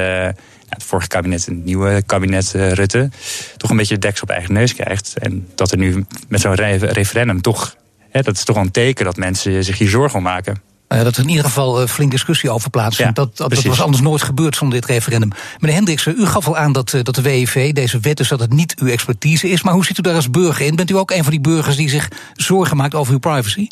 het 0.69 0.83
vorige 0.83 1.07
kabinet, 1.07 1.45
het 1.45 1.65
nieuwe 1.65 2.03
kabinet 2.05 2.53
uh, 2.55 2.71
Rutte, 2.71 3.09
toch 3.57 3.69
een 3.69 3.77
beetje 3.77 3.93
de 3.93 3.99
deksel 3.99 4.23
op 4.23 4.33
eigen 4.33 4.53
neus 4.53 4.73
krijgt. 4.73 5.13
En 5.17 5.47
dat 5.55 5.71
er 5.71 5.77
nu 5.77 6.05
met 6.27 6.41
zo'n 6.41 6.55
re 6.55 6.75
referendum 6.75 7.41
toch, 7.41 7.75
hè, 8.09 8.21
dat 8.21 8.35
is 8.35 8.43
toch 8.43 8.55
een 8.55 8.71
teken 8.71 9.05
dat 9.05 9.17
mensen 9.17 9.63
zich 9.63 9.77
hier 9.77 9.89
zorgen 9.89 10.17
om 10.17 10.23
maken. 10.23 10.61
Uh, 10.89 11.03
dat 11.03 11.15
er 11.15 11.23
in 11.23 11.29
ieder 11.29 11.45
geval 11.45 11.81
uh, 11.81 11.87
flink 11.87 12.11
discussie 12.11 12.49
over 12.49 12.69
plaatsvindt. 12.69 13.17
Ja, 13.17 13.23
dat, 13.23 13.37
dat, 13.37 13.49
dat, 13.49 13.63
was 13.63 13.81
anders 13.81 14.03
nooit 14.03 14.21
gebeurd 14.21 14.55
zonder 14.55 14.79
dit 14.79 14.89
referendum. 14.89 15.31
Meneer 15.57 15.75
Hendriksen, 15.75 16.15
u 16.17 16.25
gaf 16.25 16.47
al 16.47 16.57
aan 16.57 16.71
dat, 16.71 16.89
dat 16.89 17.15
de 17.15 17.21
WIV, 17.21 17.71
deze 17.71 17.99
wet, 17.99 18.17
dus 18.17 18.27
dat 18.27 18.39
het 18.39 18.53
niet 18.53 18.79
uw 18.79 18.87
expertise 18.87 19.49
is. 19.49 19.61
Maar 19.61 19.73
hoe 19.73 19.85
ziet 19.85 19.97
u 19.97 20.01
daar 20.01 20.15
als 20.15 20.29
burger 20.29 20.65
in? 20.65 20.75
Bent 20.75 20.91
u 20.91 20.97
ook 20.97 21.11
een 21.11 21.23
van 21.23 21.31
die 21.31 21.41
burgers 21.41 21.75
die 21.75 21.89
zich 21.89 22.07
zorgen 22.33 22.77
maakt 22.77 22.95
over 22.95 23.13
uw 23.13 23.19
privacy? 23.19 23.67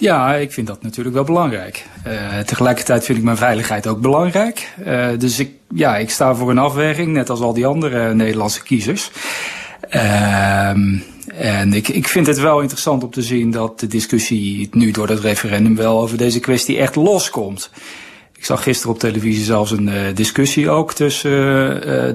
Ja, 0.00 0.34
ik 0.34 0.52
vind 0.52 0.66
dat 0.66 0.82
natuurlijk 0.82 1.14
wel 1.14 1.24
belangrijk. 1.24 1.86
Uh, 2.06 2.38
tegelijkertijd 2.38 3.04
vind 3.04 3.18
ik 3.18 3.24
mijn 3.24 3.36
veiligheid 3.36 3.86
ook 3.86 4.00
belangrijk. 4.00 4.68
Uh, 4.86 5.08
dus 5.18 5.38
ik, 5.38 5.50
ja, 5.74 5.96
ik 5.96 6.10
sta 6.10 6.34
voor 6.34 6.50
een 6.50 6.58
afweging, 6.58 7.12
net 7.12 7.30
als 7.30 7.40
al 7.40 7.52
die 7.52 7.66
andere 7.66 8.14
Nederlandse 8.14 8.62
kiezers. 8.62 9.10
Uh, 9.90 10.68
en 11.28 11.72
ik, 11.72 11.88
ik 11.88 12.08
vind 12.08 12.26
het 12.26 12.40
wel 12.40 12.60
interessant 12.60 13.02
om 13.02 13.10
te 13.10 13.22
zien 13.22 13.50
dat 13.50 13.80
de 13.80 13.86
discussie 13.86 14.68
nu 14.72 14.90
door 14.90 15.06
dat 15.06 15.20
referendum 15.20 15.76
wel 15.76 16.00
over 16.00 16.16
deze 16.16 16.40
kwestie 16.40 16.78
echt 16.78 16.96
loskomt. 16.96 17.70
Ik 18.36 18.44
zag 18.44 18.62
gisteren 18.62 18.94
op 18.94 18.98
televisie 18.98 19.44
zelfs 19.44 19.70
een 19.70 19.88
uh, 19.88 20.00
discussie 20.14 20.70
ook 20.70 20.92
tussen 20.92 21.30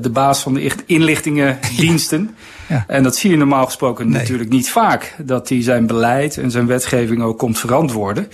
de 0.01 0.09
baas 0.13 0.41
van 0.41 0.53
de 0.53 0.71
inlichtingendiensten. 0.85 2.21
Ja. 2.21 2.54
En 2.87 3.03
dat 3.03 3.15
zie 3.15 3.31
je 3.31 3.37
normaal 3.37 3.65
gesproken 3.65 4.09
nee. 4.09 4.21
natuurlijk 4.21 4.49
niet 4.49 4.69
vaak. 4.69 5.15
Dat 5.17 5.49
hij 5.49 5.61
zijn 5.61 5.87
beleid 5.87 6.37
en 6.37 6.51
zijn 6.51 6.67
wetgeving 6.67 7.21
ook 7.21 7.37
komt 7.37 7.59
verantwoorden. 7.59 8.27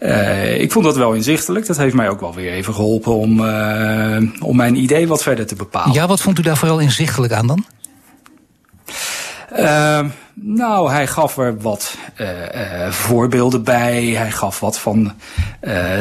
Uh, 0.00 0.60
ik 0.60 0.72
vond 0.72 0.84
dat 0.84 0.96
wel 0.96 1.12
inzichtelijk. 1.12 1.66
Dat 1.66 1.76
heeft 1.76 1.94
mij 1.94 2.08
ook 2.08 2.20
wel 2.20 2.34
weer 2.34 2.52
even 2.52 2.74
geholpen 2.74 3.14
om, 3.14 3.40
uh, 3.40 4.16
om 4.40 4.56
mijn 4.56 4.76
idee 4.76 5.08
wat 5.08 5.22
verder 5.22 5.46
te 5.46 5.54
bepalen. 5.54 5.92
Ja, 5.92 6.06
wat 6.06 6.20
vond 6.20 6.38
u 6.38 6.42
daar 6.42 6.56
vooral 6.56 6.78
inzichtelijk 6.78 7.32
aan 7.32 7.46
dan? 7.46 7.64
Uh, 9.56 10.00
nou, 10.34 10.90
hij 10.90 11.06
gaf 11.06 11.36
er 11.36 11.60
wat 11.60 11.96
uh, 12.16 12.28
uh, 12.28 12.90
voorbeelden 12.90 13.64
bij. 13.64 14.04
Hij 14.04 14.30
gaf 14.30 14.60
wat 14.60 14.78
van 14.78 15.12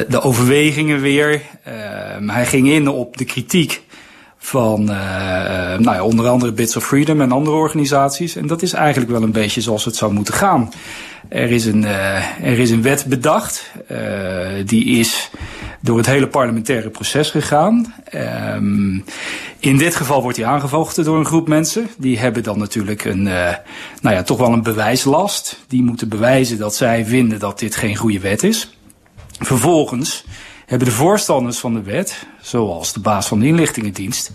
de 0.08 0.22
overwegingen 0.22 1.02
weer. 1.02 1.42
hij 2.26 2.46
ging 2.46 2.70
in 2.70 2.88
op 2.88 3.18
de 3.18 3.26
kritiek 3.26 3.84
van 4.42 4.84
nou 4.84 5.92
ja, 5.92 6.04
onder 6.04 6.28
andere 6.28 6.52
Bits 6.52 6.76
of 6.76 6.86
Freedom 6.86 7.22
en 7.22 7.32
andere 7.32 7.56
organisaties. 7.56 8.36
En 8.36 8.48
dat 8.48 8.62
is 8.62 8.74
eigenlijk 8.74 9.12
wel 9.12 9.24
een 9.24 9.32
beetje 9.32 9.62
zoals 9.62 9.86
het 9.86 9.96
zou 9.96 10.14
moeten 10.14 10.34
gaan. 10.34 10.72
Er 11.30 11.52
is 11.52 11.66
een, 11.66 11.86
er 12.44 12.60
is 12.60 12.72
een 12.72 12.82
wet 12.82 13.06
bedacht. 13.08 13.72
die 14.66 14.86
is 14.86 15.30
door 15.82 15.98
het 15.98 16.06
hele 16.06 16.28
parlementaire 16.28 16.90
proces 16.90 17.30
gegaan. 17.30 17.94
Um, 18.56 19.04
in 19.60 19.78
dit 19.78 19.96
geval 19.96 20.22
wordt 20.22 20.38
hij 20.38 20.46
aangevochten 20.46 21.04
door 21.04 21.18
een 21.18 21.26
groep 21.26 21.48
mensen. 21.48 21.90
Die 21.98 22.20
hebben 22.20 22.44
dan 22.44 22.60
natuurlijk 22.60 23.06
een, 23.06 23.24
nou 23.24 23.56
ja, 24.16 24.24
toch 24.24 24.38
wel 24.38 24.54
een 24.54 24.64
bewijslast. 24.64 25.60
Die 25.68 25.84
moeten 25.84 26.10
bewijzen 26.10 26.58
dat 26.58 26.76
zij 26.76 27.06
vinden 27.06 27.40
dat 27.40 27.60
dit 27.60 27.76
geen 27.76 27.96
goede 27.96 28.20
wet 28.20 28.44
is. 28.44 28.78
Vervolgens 29.40 30.26
hebben 30.70 30.88
de 30.88 30.94
voorstanders 30.94 31.58
van 31.58 31.74
de 31.74 31.82
wet, 31.82 32.26
zoals 32.42 32.94
de 32.94 33.00
baas 33.00 33.28
van 33.28 33.40
de 33.40 33.46
inlichtingendienst, 33.46 34.32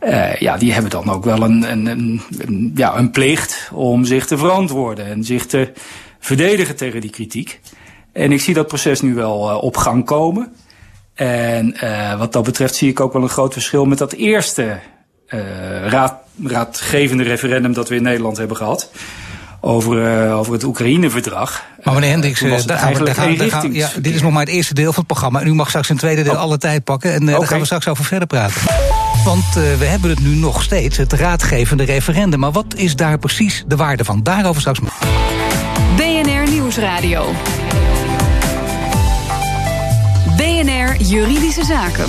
uh, 0.00 0.36
ja, 0.36 0.56
die 0.56 0.72
hebben 0.72 0.90
dan 0.90 1.10
ook 1.10 1.24
wel 1.24 1.42
een, 1.42 1.70
een, 1.70 1.86
een, 2.38 2.72
ja, 2.74 2.96
een 2.96 3.10
plicht 3.10 3.70
om 3.72 4.04
zich 4.04 4.26
te 4.26 4.38
verantwoorden 4.38 5.06
en 5.06 5.24
zich 5.24 5.46
te 5.46 5.72
verdedigen 6.18 6.76
tegen 6.76 7.00
die 7.00 7.10
kritiek. 7.10 7.60
En 8.12 8.32
ik 8.32 8.40
zie 8.40 8.54
dat 8.54 8.66
proces 8.66 9.00
nu 9.00 9.14
wel 9.14 9.50
uh, 9.50 9.62
op 9.62 9.76
gang 9.76 10.04
komen. 10.04 10.52
En 11.14 11.76
uh, 11.84 12.18
wat 12.18 12.32
dat 12.32 12.44
betreft 12.44 12.74
zie 12.74 12.90
ik 12.90 13.00
ook 13.00 13.12
wel 13.12 13.22
een 13.22 13.28
groot 13.28 13.52
verschil 13.52 13.84
met 13.84 13.98
dat 13.98 14.12
eerste 14.12 14.78
raad, 15.86 16.14
raadgevende 16.44 17.22
referendum 17.22 17.72
dat 17.72 17.88
we 17.88 17.96
in 17.96 18.02
Nederland 18.02 18.36
hebben 18.36 18.56
gehad. 18.56 18.90
Over, 19.66 20.26
uh, 20.26 20.38
over 20.38 20.52
het 20.52 20.64
Oekraïne-verdrag. 20.64 21.64
Maar 21.82 21.94
meneer 21.94 22.10
Hendricks, 22.10 22.42
uh, 22.42 22.50
daar 22.66 22.78
gaan 22.78 22.94
we, 22.94 23.04
daar 23.04 23.14
gaan, 23.14 23.36
daar 23.36 23.50
gaan, 23.50 23.72
ja, 23.72 23.90
dit 24.00 24.14
is 24.14 24.22
nog 24.22 24.32
maar 24.32 24.44
het 24.44 24.54
eerste 24.54 24.74
deel 24.74 24.92
van 24.92 24.94
het 24.94 25.06
programma. 25.06 25.40
En 25.40 25.46
u 25.46 25.54
mag 25.54 25.68
straks 25.68 25.88
een 25.88 25.96
tweede 25.96 26.22
deel 26.22 26.32
oh. 26.32 26.40
alle 26.40 26.58
tijd 26.58 26.84
pakken. 26.84 27.12
En 27.12 27.22
uh, 27.22 27.26
okay. 27.26 27.38
daar 27.38 27.48
gaan 27.48 27.58
we 27.58 27.64
straks 27.64 27.88
over 27.88 28.04
verder 28.04 28.26
praten. 28.26 28.60
Want 29.24 29.44
uh, 29.46 29.54
we 29.54 29.84
hebben 29.84 30.10
het 30.10 30.20
nu 30.20 30.34
nog 30.34 30.62
steeds, 30.62 30.96
het 30.96 31.12
raadgevende 31.12 31.84
referendum. 31.84 32.40
Maar 32.40 32.52
wat 32.52 32.74
is 32.76 32.96
daar 32.96 33.18
precies 33.18 33.64
de 33.66 33.76
waarde 33.76 34.04
van? 34.04 34.22
Daarover 34.22 34.60
straks. 34.60 34.78
BNR 35.96 36.50
Nieuwsradio. 36.50 37.26
BNR 40.36 40.96
Juridische 40.98 41.64
Zaken. 41.64 42.06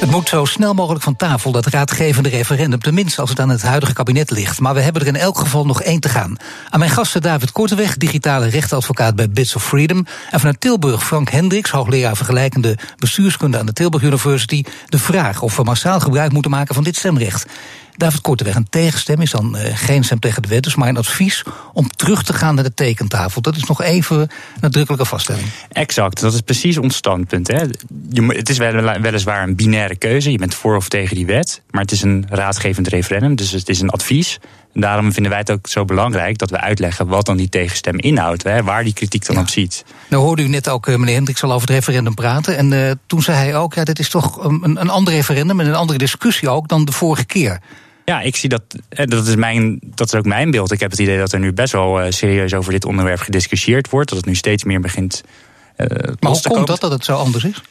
Het 0.00 0.10
moet 0.10 0.28
zo 0.28 0.44
snel 0.44 0.74
mogelijk 0.74 1.04
van 1.04 1.16
tafel, 1.16 1.52
dat 1.52 1.66
raadgevende 1.66 2.28
referendum, 2.28 2.80
tenminste 2.80 3.20
als 3.20 3.30
het 3.30 3.40
aan 3.40 3.48
het 3.48 3.62
huidige 3.62 3.92
kabinet 3.92 4.30
ligt. 4.30 4.60
Maar 4.60 4.74
we 4.74 4.80
hebben 4.80 5.02
er 5.02 5.08
in 5.08 5.16
elk 5.16 5.38
geval 5.38 5.66
nog 5.66 5.82
één 5.82 6.00
te 6.00 6.08
gaan. 6.08 6.36
Aan 6.70 6.78
mijn 6.78 6.90
gasten 6.90 7.22
David 7.22 7.52
Korteweg, 7.52 7.96
digitale 7.96 8.46
rechtadvocaat 8.48 9.16
bij 9.16 9.30
Bits 9.30 9.56
of 9.56 9.64
Freedom. 9.64 10.06
En 10.30 10.38
vanuit 10.38 10.60
Tilburg 10.60 11.04
Frank 11.04 11.28
Hendricks, 11.28 11.70
hoogleraar 11.70 12.16
vergelijkende 12.16 12.78
bestuurskunde 12.96 13.58
aan 13.58 13.66
de 13.66 13.72
Tilburg 13.72 14.02
University. 14.02 14.64
De 14.86 14.98
vraag 14.98 15.42
of 15.42 15.56
we 15.56 15.62
massaal 15.62 16.00
gebruik 16.00 16.32
moeten 16.32 16.50
maken 16.50 16.74
van 16.74 16.84
dit 16.84 16.96
stemrecht. 16.96 17.46
David 17.96 18.20
Korteweg, 18.20 18.54
een 18.54 18.68
tegenstem 18.68 19.20
is 19.20 19.30
dan 19.30 19.56
uh, 19.56 19.62
geen 19.74 20.04
stem 20.04 20.18
tegen 20.18 20.42
de 20.42 20.48
wet, 20.48 20.62
dus 20.62 20.74
maar 20.74 20.88
een 20.88 20.96
advies 20.96 21.44
om 21.72 21.88
terug 21.90 22.22
te 22.22 22.32
gaan 22.32 22.54
naar 22.54 22.64
de 22.64 22.74
tekentafel. 22.74 23.40
Dat 23.40 23.56
is 23.56 23.64
nog 23.64 23.82
even 23.82 24.28
nadrukkelijke 24.60 25.06
vaststelling. 25.06 25.46
Exact, 25.68 26.20
dat 26.20 26.34
is 26.34 26.40
precies 26.40 26.78
ons 26.78 26.96
standpunt. 26.96 27.48
Hè. 27.48 27.60
Je, 28.10 28.26
het 28.26 28.48
is 28.48 28.58
wel, 28.58 29.00
weliswaar 29.00 29.42
een 29.42 29.56
binaire 29.56 29.96
keuze, 29.96 30.30
je 30.30 30.38
bent 30.38 30.54
voor 30.54 30.76
of 30.76 30.88
tegen 30.88 31.16
die 31.16 31.26
wet, 31.26 31.62
maar 31.70 31.82
het 31.82 31.92
is 31.92 32.02
een 32.02 32.26
raadgevend 32.28 32.88
referendum, 32.88 33.36
dus 33.36 33.50
het 33.50 33.68
is 33.68 33.80
een 33.80 33.90
advies. 33.90 34.38
En 34.74 34.82
daarom 34.82 35.12
vinden 35.12 35.30
wij 35.30 35.40
het 35.40 35.50
ook 35.50 35.66
zo 35.66 35.84
belangrijk 35.84 36.38
dat 36.38 36.50
we 36.50 36.60
uitleggen 36.60 37.06
wat 37.06 37.26
dan 37.26 37.36
die 37.36 37.48
tegenstem 37.48 37.98
inhoudt, 37.98 38.42
hè, 38.42 38.62
waar 38.62 38.84
die 38.84 38.92
kritiek 38.92 39.26
dan 39.26 39.38
op 39.38 39.48
ziet. 39.48 39.84
Nou 40.08 40.22
hoorde 40.22 40.42
u 40.42 40.48
net 40.48 40.68
ook 40.68 40.86
uh, 40.86 40.96
meneer 40.96 41.14
Hendricks 41.14 41.42
al 41.42 41.52
over 41.52 41.68
het 41.68 41.76
referendum 41.76 42.14
praten. 42.14 42.56
En 42.56 42.72
uh, 42.72 42.90
toen 43.06 43.22
zei 43.22 43.36
hij 43.36 43.56
ook, 43.56 43.74
ja, 43.74 43.84
dit 43.84 43.98
is 43.98 44.08
toch 44.08 44.44
een, 44.44 44.80
een 44.80 44.88
ander 44.88 45.14
referendum 45.14 45.60
en 45.60 45.66
een 45.66 45.74
andere 45.74 45.98
discussie 45.98 46.48
ook 46.48 46.68
dan 46.68 46.84
de 46.84 46.92
vorige 46.92 47.24
keer. 47.24 47.60
Ja, 48.06 48.20
ik 48.20 48.36
zie 48.36 48.48
dat. 48.48 48.62
Dat 48.88 49.26
is, 49.26 49.36
mijn, 49.36 49.78
dat 49.82 50.06
is 50.06 50.14
ook 50.14 50.24
mijn 50.24 50.50
beeld. 50.50 50.72
Ik 50.72 50.80
heb 50.80 50.90
het 50.90 51.00
idee 51.00 51.18
dat 51.18 51.32
er 51.32 51.38
nu 51.38 51.52
best 51.52 51.72
wel 51.72 52.04
uh, 52.04 52.10
serieus 52.10 52.54
over 52.54 52.72
dit 52.72 52.84
onderwerp 52.84 53.20
gediscussieerd 53.20 53.90
wordt. 53.90 54.08
Dat 54.08 54.18
het 54.18 54.26
nu 54.26 54.34
steeds 54.34 54.64
meer 54.64 54.80
begint. 54.80 55.22
Uh, 55.76 55.86
maar 56.20 56.30
hoe 56.30 56.40
komt 56.42 56.66
dat 56.66 56.80
dat 56.80 56.90
het 56.90 57.04
zo 57.04 57.16
anders 57.16 57.44
is? 57.44 57.62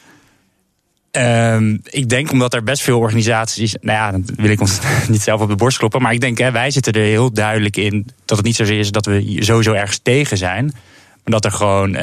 Um, 1.12 1.80
ik 1.84 2.08
denk 2.08 2.30
omdat 2.30 2.54
er 2.54 2.62
best 2.62 2.82
veel 2.82 2.98
organisaties. 2.98 3.76
Nou 3.80 3.98
ja, 3.98 4.10
dan 4.10 4.24
wil 4.36 4.50
ik 4.50 4.60
ons 4.60 4.78
niet 5.08 5.22
zelf 5.22 5.40
op 5.40 5.48
de 5.48 5.54
borst 5.54 5.78
kloppen. 5.78 6.02
Maar 6.02 6.12
ik 6.12 6.20
denk, 6.20 6.38
hè, 6.38 6.50
wij 6.50 6.70
zitten 6.70 6.92
er 6.92 7.00
heel 7.00 7.32
duidelijk 7.32 7.76
in. 7.76 8.06
dat 8.24 8.36
het 8.36 8.46
niet 8.46 8.56
zozeer 8.56 8.78
is 8.78 8.90
dat 8.90 9.06
we 9.06 9.36
sowieso 9.38 9.72
ergens 9.72 10.00
tegen 10.02 10.36
zijn. 10.36 10.64
Maar 10.64 11.40
dat 11.40 11.44
er 11.44 11.52
gewoon. 11.52 11.94
Uh, 11.94 12.02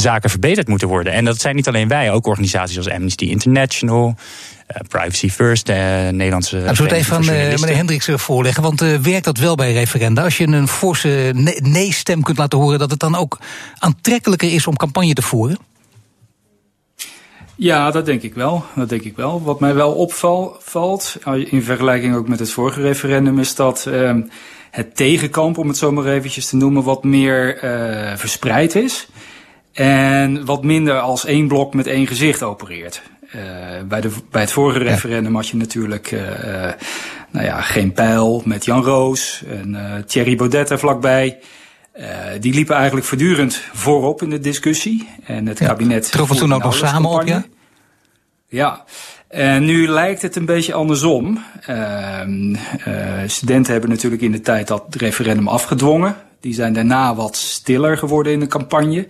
zaken 0.00 0.30
verbeterd 0.30 0.68
moeten 0.68 0.88
worden. 0.88 1.12
En 1.12 1.24
dat 1.24 1.40
zijn 1.40 1.56
niet 1.56 1.68
alleen 1.68 1.88
wij, 1.88 2.12
ook 2.12 2.26
organisaties 2.26 2.76
als 2.76 2.90
Amnesty 2.90 3.24
International. 3.24 4.14
Uh, 4.70 4.76
Privacy 4.88 5.28
First, 5.28 5.68
uh, 5.68 5.76
Nederlandse. 6.08 6.56
Nou, 6.56 6.74
zullen 6.74 6.90
we 6.90 6.96
het 6.96 7.06
even 7.06 7.16
aan 7.16 7.22
uh, 7.22 7.58
meneer 7.58 7.76
Hendricks 7.76 8.08
voorleggen? 8.14 8.62
Want 8.62 8.80
werkt 8.80 9.24
dat 9.24 9.38
wel 9.38 9.54
bij 9.54 9.72
referenda? 9.72 10.22
Als 10.22 10.36
je 10.36 10.46
een 10.46 10.68
forse 10.68 11.32
nee-stem 11.62 12.22
kunt 12.22 12.38
laten 12.38 12.58
horen, 12.58 12.78
dat 12.78 12.90
het 12.90 13.00
dan 13.00 13.14
ook 13.14 13.38
aantrekkelijker 13.78 14.52
is 14.52 14.66
om 14.66 14.76
campagne 14.76 15.12
te 15.12 15.22
voeren? 15.22 15.58
Ja, 17.60 17.90
dat 17.90 18.06
denk 18.06 18.22
ik 18.22 18.34
wel. 18.34 18.64
Dat 18.74 18.88
denk 18.88 19.02
ik 19.02 19.16
wel. 19.16 19.42
Wat 19.42 19.60
mij 19.60 19.74
wel 19.74 19.92
opvalt, 19.92 21.18
in 21.44 21.62
vergelijking 21.62 22.14
ook 22.14 22.28
met 22.28 22.38
het 22.38 22.50
vorige 22.50 22.80
referendum, 22.80 23.38
is 23.38 23.54
dat 23.54 23.84
uh, 23.88 24.14
het 24.70 24.96
tegenkamp, 24.96 25.58
om 25.58 25.68
het 25.68 25.76
zo 25.76 25.92
maar 25.92 26.06
eventjes 26.06 26.48
te 26.48 26.56
noemen, 26.56 26.82
wat 26.82 27.04
meer 27.04 27.64
uh, 27.64 28.16
verspreid 28.16 28.74
is. 28.74 29.08
En 29.80 30.44
wat 30.44 30.64
minder 30.64 31.00
als 31.00 31.24
één 31.24 31.48
blok 31.48 31.74
met 31.74 31.86
één 31.86 32.06
gezicht 32.06 32.42
opereert. 32.42 33.02
Uh, 33.34 33.42
bij, 33.88 34.00
de, 34.00 34.10
bij 34.30 34.40
het 34.40 34.52
vorige 34.52 34.78
referendum 34.78 35.34
had 35.34 35.48
je 35.48 35.56
natuurlijk 35.56 36.10
uh, 36.10 36.22
nou 37.30 37.44
ja, 37.44 37.60
geen 37.60 37.92
pijl 37.92 38.42
met 38.44 38.64
Jan 38.64 38.82
Roos 38.82 39.42
en 39.48 39.74
uh, 39.74 39.94
Thierry 40.06 40.36
Baudet 40.36 40.70
er 40.70 40.78
vlakbij. 40.78 41.38
die 42.40 42.54
liepen 42.54 42.76
eigenlijk 42.76 43.06
voortdurend 43.06 43.62
voorop 43.72 44.22
in 44.22 44.30
de 44.30 44.40
discussie. 44.40 45.08
En 45.24 45.46
het 45.46 45.58
ja, 45.58 45.66
kabinet. 45.66 46.10
Troffen 46.10 46.36
toen 46.36 46.54
ook 46.54 46.62
nog 46.62 46.74
samen 46.74 47.10
op, 47.10 47.26
ja? 47.26 47.44
Ja. 48.48 48.84
En 49.28 49.64
nu 49.64 49.88
lijkt 49.88 50.22
het 50.22 50.36
een 50.36 50.44
beetje 50.44 50.74
andersom. 50.74 51.44
studenten 53.26 53.72
hebben 53.72 53.90
natuurlijk 53.90 54.22
in 54.22 54.32
de 54.32 54.40
tijd 54.40 54.68
dat 54.68 54.84
referendum 54.90 55.48
afgedwongen. 55.48 56.16
Die 56.40 56.54
zijn 56.54 56.72
daarna 56.72 57.14
wat 57.14 57.36
stiller 57.36 57.98
geworden 57.98 58.32
in 58.32 58.40
de 58.40 58.46
campagne. 58.46 59.06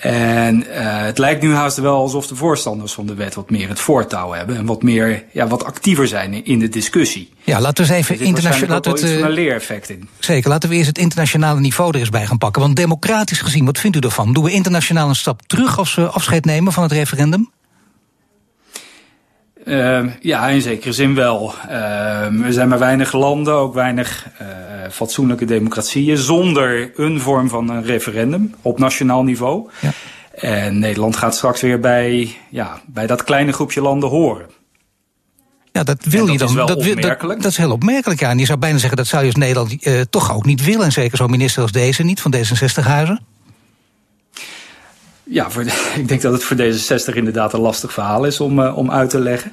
En 0.00 0.66
uh, 0.68 1.02
het 1.02 1.18
lijkt 1.18 1.42
nu 1.42 1.54
haast 1.54 1.76
wel 1.76 1.96
alsof 1.96 2.26
de 2.26 2.36
voorstanders 2.36 2.92
van 2.92 3.06
de 3.06 3.14
wet 3.14 3.34
wat 3.34 3.50
meer 3.50 3.68
het 3.68 3.80
voortouw 3.80 4.32
hebben. 4.32 4.56
En 4.56 4.66
wat 4.66 4.82
meer, 4.82 5.24
ja, 5.32 5.46
wat 5.46 5.64
actiever 5.64 6.08
zijn 6.08 6.44
in 6.44 6.58
de 6.58 6.68
discussie. 6.68 7.32
Ja, 7.44 7.60
laten 7.60 7.86
we 7.86 7.94
eens 7.94 8.10
even 8.10 8.26
internationaal. 8.26 8.74
Laten 8.74 8.92
we 8.92 9.08
het, 9.08 9.22
een 9.22 9.30
leereffect 9.30 9.88
in. 9.88 10.08
Zeker, 10.18 10.50
laten 10.50 10.68
we 10.68 10.74
eerst 10.74 10.88
het 10.88 10.98
internationale 10.98 11.60
niveau 11.60 11.92
er 11.92 12.00
eens 12.00 12.08
bij 12.08 12.26
gaan 12.26 12.38
pakken. 12.38 12.62
Want 12.62 12.76
democratisch 12.76 13.40
gezien, 13.40 13.64
wat 13.64 13.78
vindt 13.78 13.96
u 13.96 14.00
ervan? 14.00 14.32
Doen 14.32 14.44
we 14.44 14.52
internationaal 14.52 15.08
een 15.08 15.14
stap 15.14 15.42
terug 15.46 15.78
als 15.78 15.94
we 15.94 16.06
afscheid 16.06 16.44
nemen 16.44 16.72
van 16.72 16.82
het 16.82 16.92
referendum? 16.92 17.50
Uh, 19.64 20.06
ja, 20.20 20.48
in 20.48 20.60
zekere 20.60 20.92
zin 20.92 21.14
wel. 21.14 21.54
Uh, 21.68 22.44
er 22.44 22.52
zijn 22.52 22.68
maar 22.68 22.78
weinig 22.78 23.12
landen, 23.12 23.54
ook 23.54 23.74
weinig 23.74 24.26
uh, 24.42 24.48
fatsoenlijke 24.90 25.44
democratieën, 25.44 26.16
zonder 26.16 26.90
een 26.94 27.20
vorm 27.20 27.48
van 27.48 27.70
een 27.70 27.84
referendum 27.84 28.54
op 28.62 28.78
nationaal 28.78 29.22
niveau. 29.22 29.70
Ja. 29.80 29.90
En 30.32 30.78
Nederland 30.78 31.16
gaat 31.16 31.34
straks 31.34 31.60
weer 31.60 31.80
bij, 31.80 32.36
ja, 32.50 32.80
bij 32.86 33.06
dat 33.06 33.24
kleine 33.24 33.52
groepje 33.52 33.80
landen 33.80 34.08
horen. 34.08 34.46
Ja, 35.72 35.82
dat 35.82 36.04
wil 36.04 36.24
dat 36.24 36.32
je 36.32 36.38
dan. 36.38 36.48
Is 36.48 36.54
wel 36.54 36.66
dat, 36.66 36.76
opmerkelijk. 36.76 37.42
dat, 37.42 37.50
is 37.50 37.56
heel 37.56 37.72
opmerkelijk. 37.72 38.20
Ja. 38.20 38.30
En 38.30 38.38
je 38.38 38.46
zou 38.46 38.58
bijna 38.58 38.78
zeggen 38.78 38.96
dat 38.96 39.06
zou 39.06 39.22
je 39.22 39.28
als 39.28 39.36
Nederland 39.36 39.86
uh, 39.86 40.00
toch 40.10 40.34
ook 40.34 40.44
niet 40.44 40.64
willen. 40.64 40.84
En 40.84 40.92
zeker 40.92 41.16
zo'n 41.16 41.30
minister 41.30 41.62
als 41.62 41.72
deze 41.72 42.02
niet, 42.02 42.20
van 42.20 42.34
D66-huizen. 42.36 43.20
Ja, 45.30 45.50
voor 45.50 45.62
ik 46.02 46.08
denk 46.08 46.20
dat 46.20 46.32
het 46.32 46.44
voor 46.44 46.56
D66 46.56 47.14
inderdaad 47.14 47.52
een 47.52 47.60
lastig 47.60 47.92
verhaal 47.92 48.24
is 48.24 48.40
om, 48.40 48.58
uh, 48.58 48.76
om 48.76 48.90
uit 48.90 49.10
te 49.10 49.20
leggen. 49.20 49.52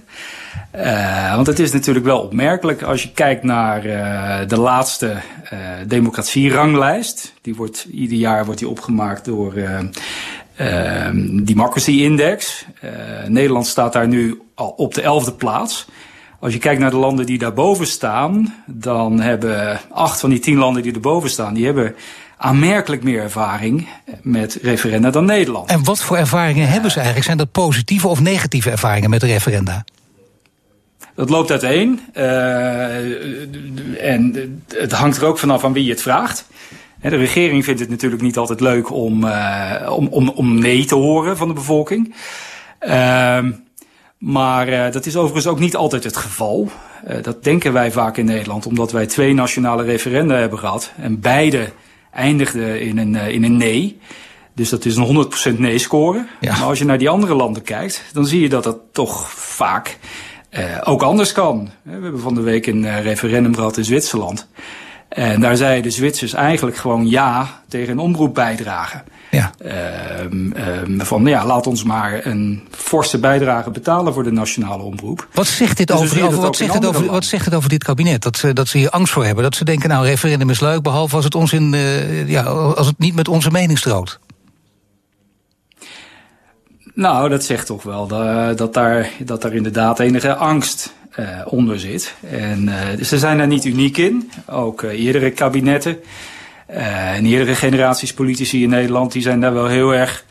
Uh, 0.75 1.35
want 1.35 1.47
het 1.47 1.59
is 1.59 1.71
natuurlijk 1.71 2.05
wel 2.05 2.19
opmerkelijk 2.19 2.81
als 2.81 3.03
je 3.03 3.11
kijkt 3.11 3.43
naar 3.43 3.85
uh, 3.85 4.37
de 4.47 4.59
laatste 4.59 5.15
democratieranglijst. 5.87 7.33
Die 7.41 7.55
wordt, 7.55 7.87
ieder 7.91 8.17
jaar 8.17 8.45
wordt 8.45 8.59
die 8.59 8.69
opgemaakt 8.69 9.25
door 9.25 9.53
Democracy 11.43 11.91
Index. 11.91 12.65
Nederland 13.27 13.67
staat 13.67 13.93
daar 13.93 14.07
nu 14.07 14.41
al 14.55 14.69
op 14.69 14.93
de 14.93 15.01
elfde 15.01 15.33
plaats. 15.33 15.87
Als 16.39 16.53
je 16.53 16.59
kijkt 16.59 16.79
naar 16.79 16.89
de 16.89 16.97
landen 16.97 17.25
die 17.25 17.37
daarboven 17.37 17.87
staan, 17.87 18.63
dan 18.65 19.19
hebben 19.19 19.79
acht 19.89 20.19
van 20.19 20.29
die 20.29 20.39
tien 20.39 20.57
landen 20.57 20.83
die 20.83 20.93
erboven 20.93 21.29
staan, 21.29 21.53
die 21.53 21.65
hebben 21.65 21.95
aanmerkelijk 22.37 23.03
meer 23.03 23.21
ervaring 23.21 23.87
met 24.21 24.59
referenda 24.61 25.09
dan 25.09 25.25
Nederland. 25.25 25.69
En 25.69 25.83
wat 25.83 26.03
voor 26.03 26.17
ervaringen 26.17 26.67
hebben 26.67 26.89
ze 26.89 26.95
eigenlijk? 26.95 27.25
Zijn 27.25 27.37
dat 27.37 27.51
positieve 27.51 28.07
of 28.07 28.19
negatieve 28.19 28.71
ervaringen 28.71 29.09
met 29.09 29.23
referenda? 29.23 29.83
Dat 31.15 31.29
loopt 31.29 31.51
uiteen. 31.51 31.99
Uh, 32.13 34.11
en 34.11 34.33
het 34.75 34.91
hangt 34.91 35.17
er 35.17 35.25
ook 35.25 35.39
vanaf 35.39 35.63
aan 35.63 35.73
wie 35.73 35.83
je 35.83 35.91
het 35.91 36.01
vraagt. 36.01 36.45
De 37.01 37.15
regering 37.15 37.63
vindt 37.63 37.79
het 37.79 37.89
natuurlijk 37.89 38.21
niet 38.21 38.37
altijd 38.37 38.59
leuk 38.59 38.91
om, 38.91 39.23
uh, 39.23 39.87
om, 39.89 40.07
om, 40.07 40.29
om 40.29 40.59
nee 40.59 40.85
te 40.85 40.95
horen 40.95 41.37
van 41.37 41.47
de 41.47 41.53
bevolking. 41.53 42.15
Uh, 42.81 43.39
maar 44.17 44.69
uh, 44.69 44.91
dat 44.91 45.05
is 45.05 45.15
overigens 45.15 45.47
ook 45.47 45.59
niet 45.59 45.75
altijd 45.75 46.03
het 46.03 46.17
geval. 46.17 46.71
Dat 47.21 47.43
denken 47.43 47.73
wij 47.73 47.91
vaak 47.91 48.17
in 48.17 48.25
Nederland, 48.25 48.65
omdat 48.65 48.91
wij 48.91 49.05
twee 49.05 49.33
nationale 49.33 49.83
referenda 49.83 50.35
hebben 50.35 50.59
gehad. 50.59 50.91
En 51.01 51.19
beide 51.19 51.69
eindigden 52.17 52.81
in 52.81 52.97
een, 52.97 53.13
uh, 53.13 53.27
in 53.27 53.43
een 53.43 53.57
nee. 53.57 53.99
Dus 54.53 54.69
dat 54.69 54.85
is 54.85 54.95
een 54.95 55.27
100% 55.55 55.59
nee-score. 55.59 56.25
Ja. 56.39 56.57
Maar 56.57 56.67
als 56.67 56.79
je 56.79 56.85
naar 56.85 56.97
die 56.97 57.09
andere 57.09 57.33
landen 57.33 57.61
kijkt, 57.61 58.03
dan 58.13 58.25
zie 58.25 58.41
je 58.41 58.49
dat 58.49 58.63
dat 58.63 58.79
toch 58.91 59.31
vaak 59.31 59.97
uh, 60.51 60.81
ook 60.83 61.01
anders 61.01 61.31
kan. 61.31 61.69
We 61.81 61.91
hebben 61.91 62.19
van 62.19 62.35
de 62.35 62.41
week 62.41 62.67
een 62.67 62.83
uh, 62.83 63.01
referendum 63.01 63.55
gehad 63.55 63.77
in 63.77 63.85
Zwitserland. 63.85 64.47
En 65.09 65.41
daar 65.41 65.57
zeiden 65.57 65.83
de 65.83 65.89
Zwitsers 65.89 66.33
eigenlijk 66.33 66.77
gewoon 66.77 67.09
ja 67.09 67.61
tegen 67.67 67.91
een 67.91 67.99
omroepbijdrage. 67.99 69.03
Ja. 69.31 69.51
Um, 70.21 70.53
um, 70.85 71.01
van 71.01 71.25
ja, 71.25 71.45
laat 71.45 71.67
ons 71.67 71.83
maar 71.83 72.25
een 72.25 72.67
forse 72.71 73.17
bijdrage 73.19 73.69
betalen 73.69 74.13
voor 74.13 74.23
de 74.23 74.31
nationale 74.31 74.83
omroep. 74.83 75.27
Wat 75.33 75.47
zegt 75.47 75.77
dit, 75.77 75.87
Dus 75.87 75.97
over, 75.97 76.41
wat 76.41 76.55
zegt 76.55 76.73
het 76.73 76.85
over, 76.85 77.05
wat 77.05 77.25
zegt 77.25 77.45
het 77.45 77.53
over 77.53 77.69
dit 77.69 77.83
kabinet? 77.83 78.21
Dat 78.21 78.37
ze, 78.37 78.53
dat 78.53 78.67
ze 78.67 78.77
hier 78.77 78.89
angst 78.89 79.13
voor 79.13 79.25
hebben. 79.25 79.43
Dat 79.43 79.55
ze 79.55 79.65
denken, 79.65 79.89
nou, 79.89 80.05
referendum 80.05 80.49
is 80.49 80.59
leuk, 80.59 80.81
behalve 80.81 81.15
als 81.15 81.25
het, 81.25 81.35
ons 81.35 81.53
in, 81.53 81.73
uh, 81.73 82.29
ja, 82.29 82.43
als 82.43 82.87
het 82.87 82.99
niet 82.99 83.15
met 83.15 83.27
onze 83.27 83.51
mening 83.51 83.77
strookt. 83.77 84.19
Nou, 86.93 87.29
dat 87.29 87.43
zegt 87.43 87.65
toch 87.65 87.83
wel 87.83 88.07
dat, 88.07 88.57
dat, 88.57 88.73
daar, 88.73 89.09
dat 89.19 89.41
daar 89.41 89.53
inderdaad 89.53 89.99
enige 89.99 90.35
angst 90.35 90.93
uh, 91.19 91.25
onder 91.45 91.79
zit. 91.79 92.15
En 92.29 92.63
uh, 92.63 93.03
ze 93.03 93.17
zijn 93.17 93.37
daar 93.37 93.47
niet 93.47 93.65
uniek 93.65 93.97
in. 93.97 94.31
Ook 94.45 94.81
uh, 94.81 95.05
eerdere 95.05 95.31
kabinetten 95.31 95.97
en 96.67 97.25
eerdere 97.25 97.55
generaties 97.55 98.13
politici 98.13 98.63
in 98.63 98.69
Nederland... 98.69 99.11
die 99.11 99.21
zijn 99.21 99.39
daar 99.39 99.53
wel 99.53 99.67
heel 99.67 99.93
erg 99.93 100.25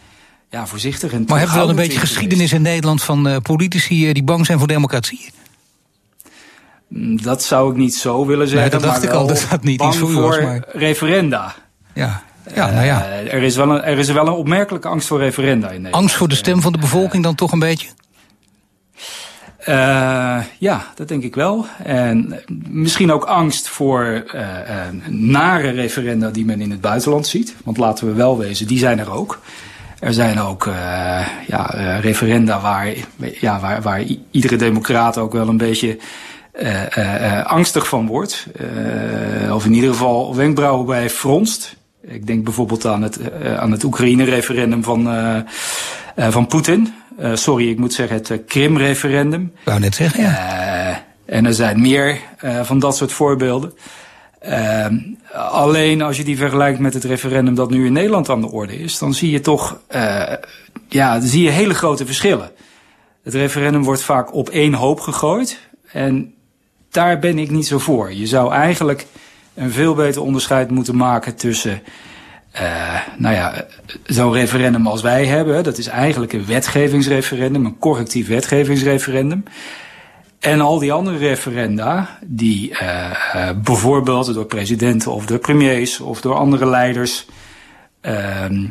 ja, 0.50 0.66
voorzichtig 0.66 1.10
Maar 1.10 1.38
hebben 1.38 1.56
we 1.56 1.60
wel 1.60 1.68
een 1.70 1.76
beetje 1.76 1.98
geschiedenis 1.98 2.52
in 2.52 2.62
Nederland 2.62 3.02
van 3.02 3.28
eh, 3.28 3.36
politici 3.36 4.08
eh, 4.08 4.14
die 4.14 4.22
bang 4.22 4.46
zijn 4.46 4.58
voor 4.58 4.68
democratie? 4.68 5.18
geweest. 6.88 7.24
Dat 7.24 7.42
zou 7.42 7.70
ik 7.70 7.76
niet 7.76 7.94
zo 7.94 8.26
willen 8.26 8.48
zeggen. 8.48 8.70
dat 8.70 8.82
dacht 8.82 9.02
ik 9.02 9.10
al, 9.10 9.26
dat 9.26 9.46
dat 9.50 9.62
niet 9.62 9.78
bang 9.78 9.90
iets 9.90 10.00
voor 10.00 10.10
voor 10.10 10.42
maar- 10.42 10.64
referenda. 10.68 11.54
Ja, 11.94 12.22
ja 12.54 12.70
nou 12.70 12.84
ja. 12.84 13.04
Eh, 13.04 13.34
er, 13.34 13.42
is 13.42 13.56
wel 13.56 13.70
een, 13.70 13.82
er 13.82 13.98
is 13.98 14.10
wel 14.10 14.26
een 14.26 14.32
opmerkelijke 14.32 14.88
angst 14.88 15.08
voor 15.08 15.18
referenda 15.18 15.66
in 15.66 15.72
Nederland. 15.72 15.94
Angst 15.94 16.16
voor 16.16 16.28
de 16.28 16.34
stem 16.34 16.60
van 16.60 16.72
de 16.72 16.78
bevolking 16.78 17.22
dan 17.22 17.34
toch 17.34 17.52
een 17.52 17.58
beetje? 17.58 17.88
Eh, 19.66 20.38
ja, 20.58 20.86
dat 20.94 21.08
denk 21.08 21.22
ik 21.22 21.34
wel. 21.34 21.66
En 21.84 22.40
misschien 22.68 23.12
ook 23.12 23.24
angst 23.24 23.68
voor 23.68 24.24
eh, 24.32 24.44
nare 25.08 25.70
referenda 25.70 26.30
die 26.30 26.44
men 26.44 26.60
in 26.60 26.70
het 26.70 26.80
buitenland 26.80 27.26
ziet. 27.26 27.54
Want 27.64 27.76
laten 27.76 28.06
we 28.06 28.12
wel 28.12 28.38
wezen, 28.38 28.66
die 28.66 28.78
zijn 28.78 28.98
er 28.98 29.12
ook. 29.12 29.40
Er 29.98 30.12
zijn 30.12 30.40
ook 30.40 30.70
ja, 31.46 31.64
referenda 32.00 32.60
waar, 32.60 32.88
ja, 33.40 33.60
waar, 33.60 33.82
waar 33.82 34.02
iedere 34.30 34.56
democraat 34.56 35.18
ook 35.18 35.32
wel 35.32 35.48
een 35.48 35.56
beetje 35.56 35.98
angstig 37.44 37.88
van 37.88 38.06
wordt. 38.06 38.46
Of 39.52 39.64
in 39.64 39.72
ieder 39.72 39.90
geval 39.90 40.34
wenkbrauwen 40.34 40.86
bij 40.86 41.10
fronst. 41.10 41.76
Ik 42.02 42.26
denk 42.26 42.44
bijvoorbeeld 42.44 42.86
aan 42.86 43.02
het, 43.02 43.18
aan 43.58 43.70
het 43.70 43.84
Oekraïne-referendum 43.84 44.84
van, 44.84 45.08
van 46.16 46.46
Poetin. 46.46 46.94
Eh, 47.18 47.34
sorry, 47.34 47.70
ik 47.70 47.78
moet 47.78 47.92
zeggen 47.92 48.16
het 48.16 48.30
eh, 48.30 48.38
Krim-referendum. 48.46 49.52
Ik 49.58 49.64
wou 49.64 49.80
net 49.80 49.94
zeggen, 49.94 50.22
ja. 50.22 50.90
Eh, 50.90 50.96
en 51.24 51.46
er 51.46 51.54
zijn 51.54 51.80
meer 51.80 52.18
eh, 52.38 52.64
van 52.64 52.78
dat 52.78 52.96
soort 52.96 53.12
voorbeelden. 53.12 53.72
Eh, 54.38 54.86
alleen 55.32 56.02
als 56.02 56.16
je 56.16 56.24
die 56.24 56.36
vergelijkt 56.36 56.78
met 56.78 56.94
het 56.94 57.04
referendum 57.04 57.54
dat 57.54 57.70
nu 57.70 57.86
in 57.86 57.92
Nederland 57.92 58.28
aan 58.28 58.40
de 58.40 58.50
orde 58.50 58.78
is, 58.78 58.98
dan 58.98 59.14
zie 59.14 59.30
je 59.30 59.40
toch 59.40 59.80
eh, 59.86 60.32
ja, 60.88 61.20
zie 61.20 61.42
je 61.42 61.50
hele 61.50 61.74
grote 61.74 62.06
verschillen. 62.06 62.50
Het 63.22 63.34
referendum 63.34 63.84
wordt 63.84 64.02
vaak 64.02 64.34
op 64.34 64.48
één 64.48 64.74
hoop 64.74 65.00
gegooid. 65.00 65.58
En 65.92 66.34
daar 66.90 67.18
ben 67.18 67.38
ik 67.38 67.50
niet 67.50 67.66
zo 67.66 67.78
voor. 67.78 68.12
Je 68.12 68.26
zou 68.26 68.52
eigenlijk 68.52 69.06
een 69.54 69.70
veel 69.70 69.94
beter 69.94 70.22
onderscheid 70.22 70.70
moeten 70.70 70.96
maken 70.96 71.34
tussen. 71.34 71.82
Eh, 72.56 73.00
nou 73.16 73.34
ja, 73.34 73.66
zo'n 74.06 74.32
referendum 74.32 74.86
als 74.86 75.02
wij 75.02 75.26
hebben, 75.26 75.64
dat 75.64 75.78
is 75.78 75.86
eigenlijk 75.86 76.32
een 76.32 76.46
wetgevingsreferendum, 76.46 77.64
een 77.64 77.78
correctief 77.78 78.28
wetgevingsreferendum. 78.28 79.44
En 80.40 80.60
al 80.60 80.78
die 80.78 80.92
andere 80.92 81.16
referenda, 81.16 82.18
die 82.24 82.78
eh, 82.78 83.50
bijvoorbeeld 83.62 84.34
door 84.34 84.46
presidenten 84.46 85.12
of 85.12 85.26
door 85.26 85.38
premiers 85.38 86.00
of 86.00 86.20
door 86.20 86.34
andere 86.34 86.66
leiders 86.66 87.26
ehm, 88.00 88.66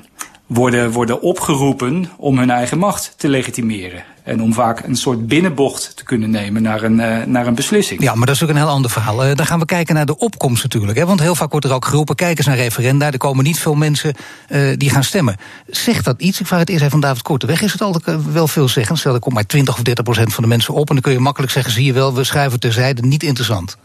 worden, 0.47 0.91
worden 0.91 1.21
opgeroepen 1.21 2.09
om 2.17 2.37
hun 2.37 2.49
eigen 2.49 2.77
macht 2.77 3.13
te 3.17 3.29
legitimeren. 3.29 4.03
En 4.23 4.41
om 4.41 4.53
vaak 4.53 4.83
een 4.83 4.95
soort 4.95 5.27
binnenbocht 5.27 5.91
te 5.95 6.03
kunnen 6.03 6.29
nemen 6.29 6.61
naar 6.61 6.83
een, 6.83 6.99
eh, 6.99 7.25
naar 7.25 7.47
een 7.47 7.55
beslissing. 7.55 8.01
Ja, 8.01 8.15
maar 8.15 8.25
dat 8.25 8.35
is 8.35 8.43
ook 8.43 8.49
een 8.49 8.55
heel 8.55 8.67
ander 8.67 8.91
verhaal. 8.91 9.23
Eh, 9.23 9.35
dan 9.35 9.45
gaan 9.45 9.59
we 9.59 9.65
kijken 9.65 9.95
naar 9.95 10.05
de 10.05 10.17
opkomst 10.17 10.63
natuurlijk. 10.63 10.97
Hè? 10.97 11.05
Want 11.05 11.19
heel 11.19 11.35
vaak 11.35 11.51
wordt 11.51 11.65
er 11.65 11.73
ook 11.73 11.85
geroepen, 11.85 12.15
kijk 12.15 12.37
eens 12.37 12.47
naar 12.47 12.55
referenda. 12.55 13.11
Er 13.11 13.17
komen 13.17 13.43
niet 13.43 13.59
veel 13.59 13.75
mensen 13.75 14.15
eh, 14.47 14.61
die 14.77 14.89
gaan 14.89 15.03
stemmen. 15.03 15.35
Zegt 15.67 16.05
dat 16.05 16.21
iets? 16.21 16.39
Ik 16.39 16.47
vraag 16.47 16.59
het 16.59 16.69
eerst 16.69 16.81
even 16.81 16.91
van 16.91 17.01
David 17.01 17.21
Korteweg. 17.21 17.61
Is 17.61 17.71
het 17.71 17.81
altijd 17.81 18.31
wel 18.31 18.47
veel 18.47 18.67
zeggen? 18.67 18.97
Stel, 18.97 19.13
er 19.13 19.19
komt 19.19 19.35
maar 19.35 19.45
20 19.45 19.73
of 19.73 19.81
30 19.81 20.03
procent 20.03 20.33
van 20.33 20.43
de 20.43 20.49
mensen 20.49 20.73
op... 20.73 20.87
en 20.87 20.93
dan 20.93 21.03
kun 21.03 21.13
je 21.13 21.19
makkelijk 21.19 21.51
zeggen, 21.51 21.71
zie 21.71 21.85
je 21.85 21.93
wel, 21.93 22.13
we 22.13 22.23
schuiven 22.23 22.59
terzijde. 22.59 23.01
Niet 23.01 23.23
interessant. 23.23 23.77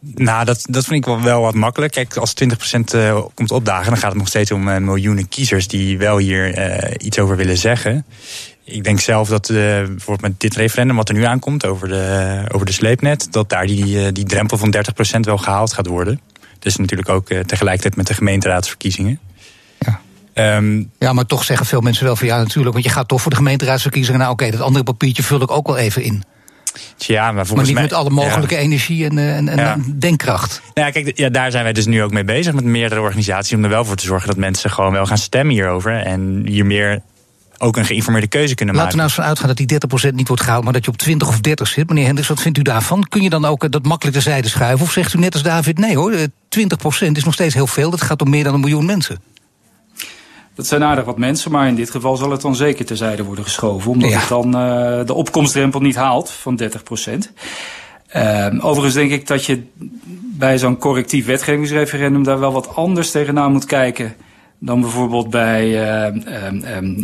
Nou, 0.00 0.44
dat, 0.44 0.66
dat 0.70 0.84
vind 0.84 0.96
ik 0.96 1.04
wel, 1.04 1.22
wel 1.22 1.40
wat 1.40 1.54
makkelijk. 1.54 1.92
Kijk, 1.92 2.16
als 2.16 2.34
20% 2.44 2.46
eh, 2.94 3.22
komt 3.34 3.50
opdagen, 3.50 3.90
dan 3.90 3.96
gaat 3.96 4.10
het 4.10 4.18
nog 4.18 4.28
steeds 4.28 4.50
om 4.50 4.68
eh, 4.68 4.76
miljoenen 4.76 5.28
kiezers 5.28 5.68
die 5.68 5.98
wel 5.98 6.18
hier 6.18 6.54
eh, 6.54 6.94
iets 6.98 7.18
over 7.18 7.36
willen 7.36 7.56
zeggen. 7.56 8.04
Ik 8.64 8.84
denk 8.84 9.00
zelf 9.00 9.28
dat 9.28 9.46
bijvoorbeeld 9.48 10.20
met 10.20 10.40
dit 10.40 10.56
referendum 10.56 10.96
wat 10.96 11.08
er 11.08 11.14
nu 11.14 11.24
aankomt 11.24 11.66
over 11.66 11.88
de, 11.88 12.44
over 12.52 12.66
de 12.66 12.72
sleepnet, 12.72 13.32
dat 13.32 13.48
daar 13.48 13.66
die, 13.66 14.12
die 14.12 14.24
drempel 14.24 14.58
van 14.58 14.74
30% 15.16 15.20
wel 15.20 15.38
gehaald 15.38 15.72
gaat 15.72 15.86
worden. 15.86 16.20
Dus 16.58 16.76
natuurlijk 16.76 17.08
ook 17.08 17.26
tegelijkertijd 17.26 17.96
met 17.96 18.06
de 18.06 18.14
gemeenteraadsverkiezingen. 18.14 19.20
Ja. 19.78 20.00
Ehm, 20.32 20.82
Ja, 20.98 21.12
maar 21.12 21.26
toch 21.26 21.44
zeggen 21.44 21.66
veel 21.66 21.80
mensen 21.80 22.04
wel 22.04 22.16
van 22.16 22.26
ja, 22.26 22.36
natuurlijk. 22.36 22.72
Want 22.72 22.84
je 22.84 22.90
gaat 22.90 23.08
toch 23.08 23.20
voor 23.20 23.30
de 23.30 23.36
gemeenteraadsverkiezingen. 23.36 24.20
Nou, 24.20 24.32
oké, 24.32 24.50
dat 24.50 24.60
andere 24.60 24.84
papiertje 24.84 25.22
vul 25.22 25.42
ik 25.42 25.50
ook 25.50 25.66
wel 25.66 25.76
even 25.76 26.02
in. 26.02 26.22
Maar 27.08 27.34
Maar 27.34 27.46
volgens 27.46 27.66
niet 27.68 27.76
mij, 27.78 27.86
met 27.86 27.92
alle 27.92 28.10
mogelijke 28.10 28.54
Ja. 28.54 28.60
energie 28.60 29.04
en, 29.04 29.18
eh, 29.18 29.36
en, 29.36 29.48
en 29.48 29.56
Ja. 29.56 29.72
en 29.72 29.96
denkkracht. 29.98 30.62
Ja, 30.74 30.90
kijk, 30.90 31.18
ja, 31.18 31.28
daar 31.28 31.50
zijn 31.50 31.64
wij 31.64 31.72
dus 31.72 31.86
nu 31.86 32.02
ook 32.02 32.10
mee 32.12 32.24
bezig 32.24 32.52
met 32.54 32.64
meerdere 32.64 33.00
organisaties. 33.00 33.56
Om 33.56 33.64
er 33.64 33.70
wel 33.70 33.84
voor 33.84 33.96
te 33.96 34.04
zorgen 34.06 34.28
dat 34.28 34.36
mensen 34.36 34.70
gewoon 34.70 34.92
wel 34.92 35.06
gaan 35.06 35.18
stemmen 35.18 35.54
hierover. 35.54 35.92
En 35.96 36.42
hier 36.46 36.66
meer 36.66 37.02
ook 37.58 37.76
een 37.76 37.84
geïnformeerde 37.84 38.28
keuze 38.28 38.54
kunnen 38.54 38.74
Laten 38.74 38.90
we 38.90 38.96
nou 38.96 39.08
maken. 39.10 39.32
eens 39.32 39.38
van 39.38 39.46
uitgaan 39.48 39.78
dat 39.78 39.90
die 39.90 40.10
30% 40.10 40.14
niet 40.16 40.28
wordt 40.28 40.42
gehaald, 40.42 40.64
maar 40.64 40.72
dat 40.72 40.84
je 40.84 40.90
op 40.90 40.96
20 40.96 41.28
of 41.28 41.40
30 41.40 41.68
zit. 41.68 41.88
Meneer 41.88 42.04
Hendricks, 42.04 42.28
wat 42.28 42.40
vindt 42.40 42.58
u 42.58 42.62
daarvan? 42.62 43.04
Kun 43.08 43.22
je 43.22 43.30
dan 43.30 43.44
ook 43.44 43.64
eh, 43.64 43.70
dat 43.70 43.84
makkelijk 43.84 44.16
terzijde 44.16 44.48
schuiven? 44.48 44.86
Of 44.86 44.92
zegt 44.92 45.14
u 45.14 45.18
net 45.18 45.32
als 45.32 45.42
David, 45.42 45.78
nee 45.78 45.96
hoor, 45.96 46.12
eh, 46.12 46.22
20% 46.48 47.16
is 47.16 47.24
nog 47.24 47.34
steeds 47.34 47.54
heel 47.54 47.66
veel. 47.66 47.90
Dat 47.90 48.02
gaat 48.02 48.20
om 48.22 48.30
meer 48.30 48.44
dan 48.44 48.54
een 48.54 48.60
miljoen 48.60 48.86
mensen. 48.86 49.20
Dat 50.54 50.66
zijn 50.66 50.84
aardig 50.84 51.04
wat 51.04 51.18
mensen, 51.18 51.50
maar 51.50 51.68
in 51.68 51.74
dit 51.74 51.90
geval 51.90 52.16
zal 52.16 52.30
het 52.30 52.40
dan 52.40 52.54
zeker 52.56 52.84
terzijde 52.84 53.24
worden 53.24 53.44
geschoven. 53.44 53.90
Omdat 53.90 54.10
Ja. 54.10 54.18
het 54.18 54.28
dan 54.28 54.54
eh, 54.56 55.06
de 55.06 55.14
opkomstdrempel 55.14 55.80
niet 55.80 55.96
haalt 55.96 56.30
van 56.30 56.56
30 56.56 56.82
procent. 56.82 57.32
overigens 58.60 58.94
denk 58.94 59.10
ik 59.10 59.26
dat 59.26 59.44
je 59.46 59.62
bij 60.38 60.58
zo'n 60.58 60.78
correctief 60.78 61.26
wetgevingsreferendum 61.26 62.22
daar 62.24 62.40
wel 62.40 62.52
wat 62.52 62.76
anders 62.76 63.10
tegenaan 63.10 63.52
moet 63.52 63.64
kijken. 63.64 64.14
Dan 64.62 64.80
bijvoorbeeld 64.80 65.30
bij 65.30 65.82
eh, 65.82 66.06
ehm, 66.06 66.62
ehm, 66.62 66.94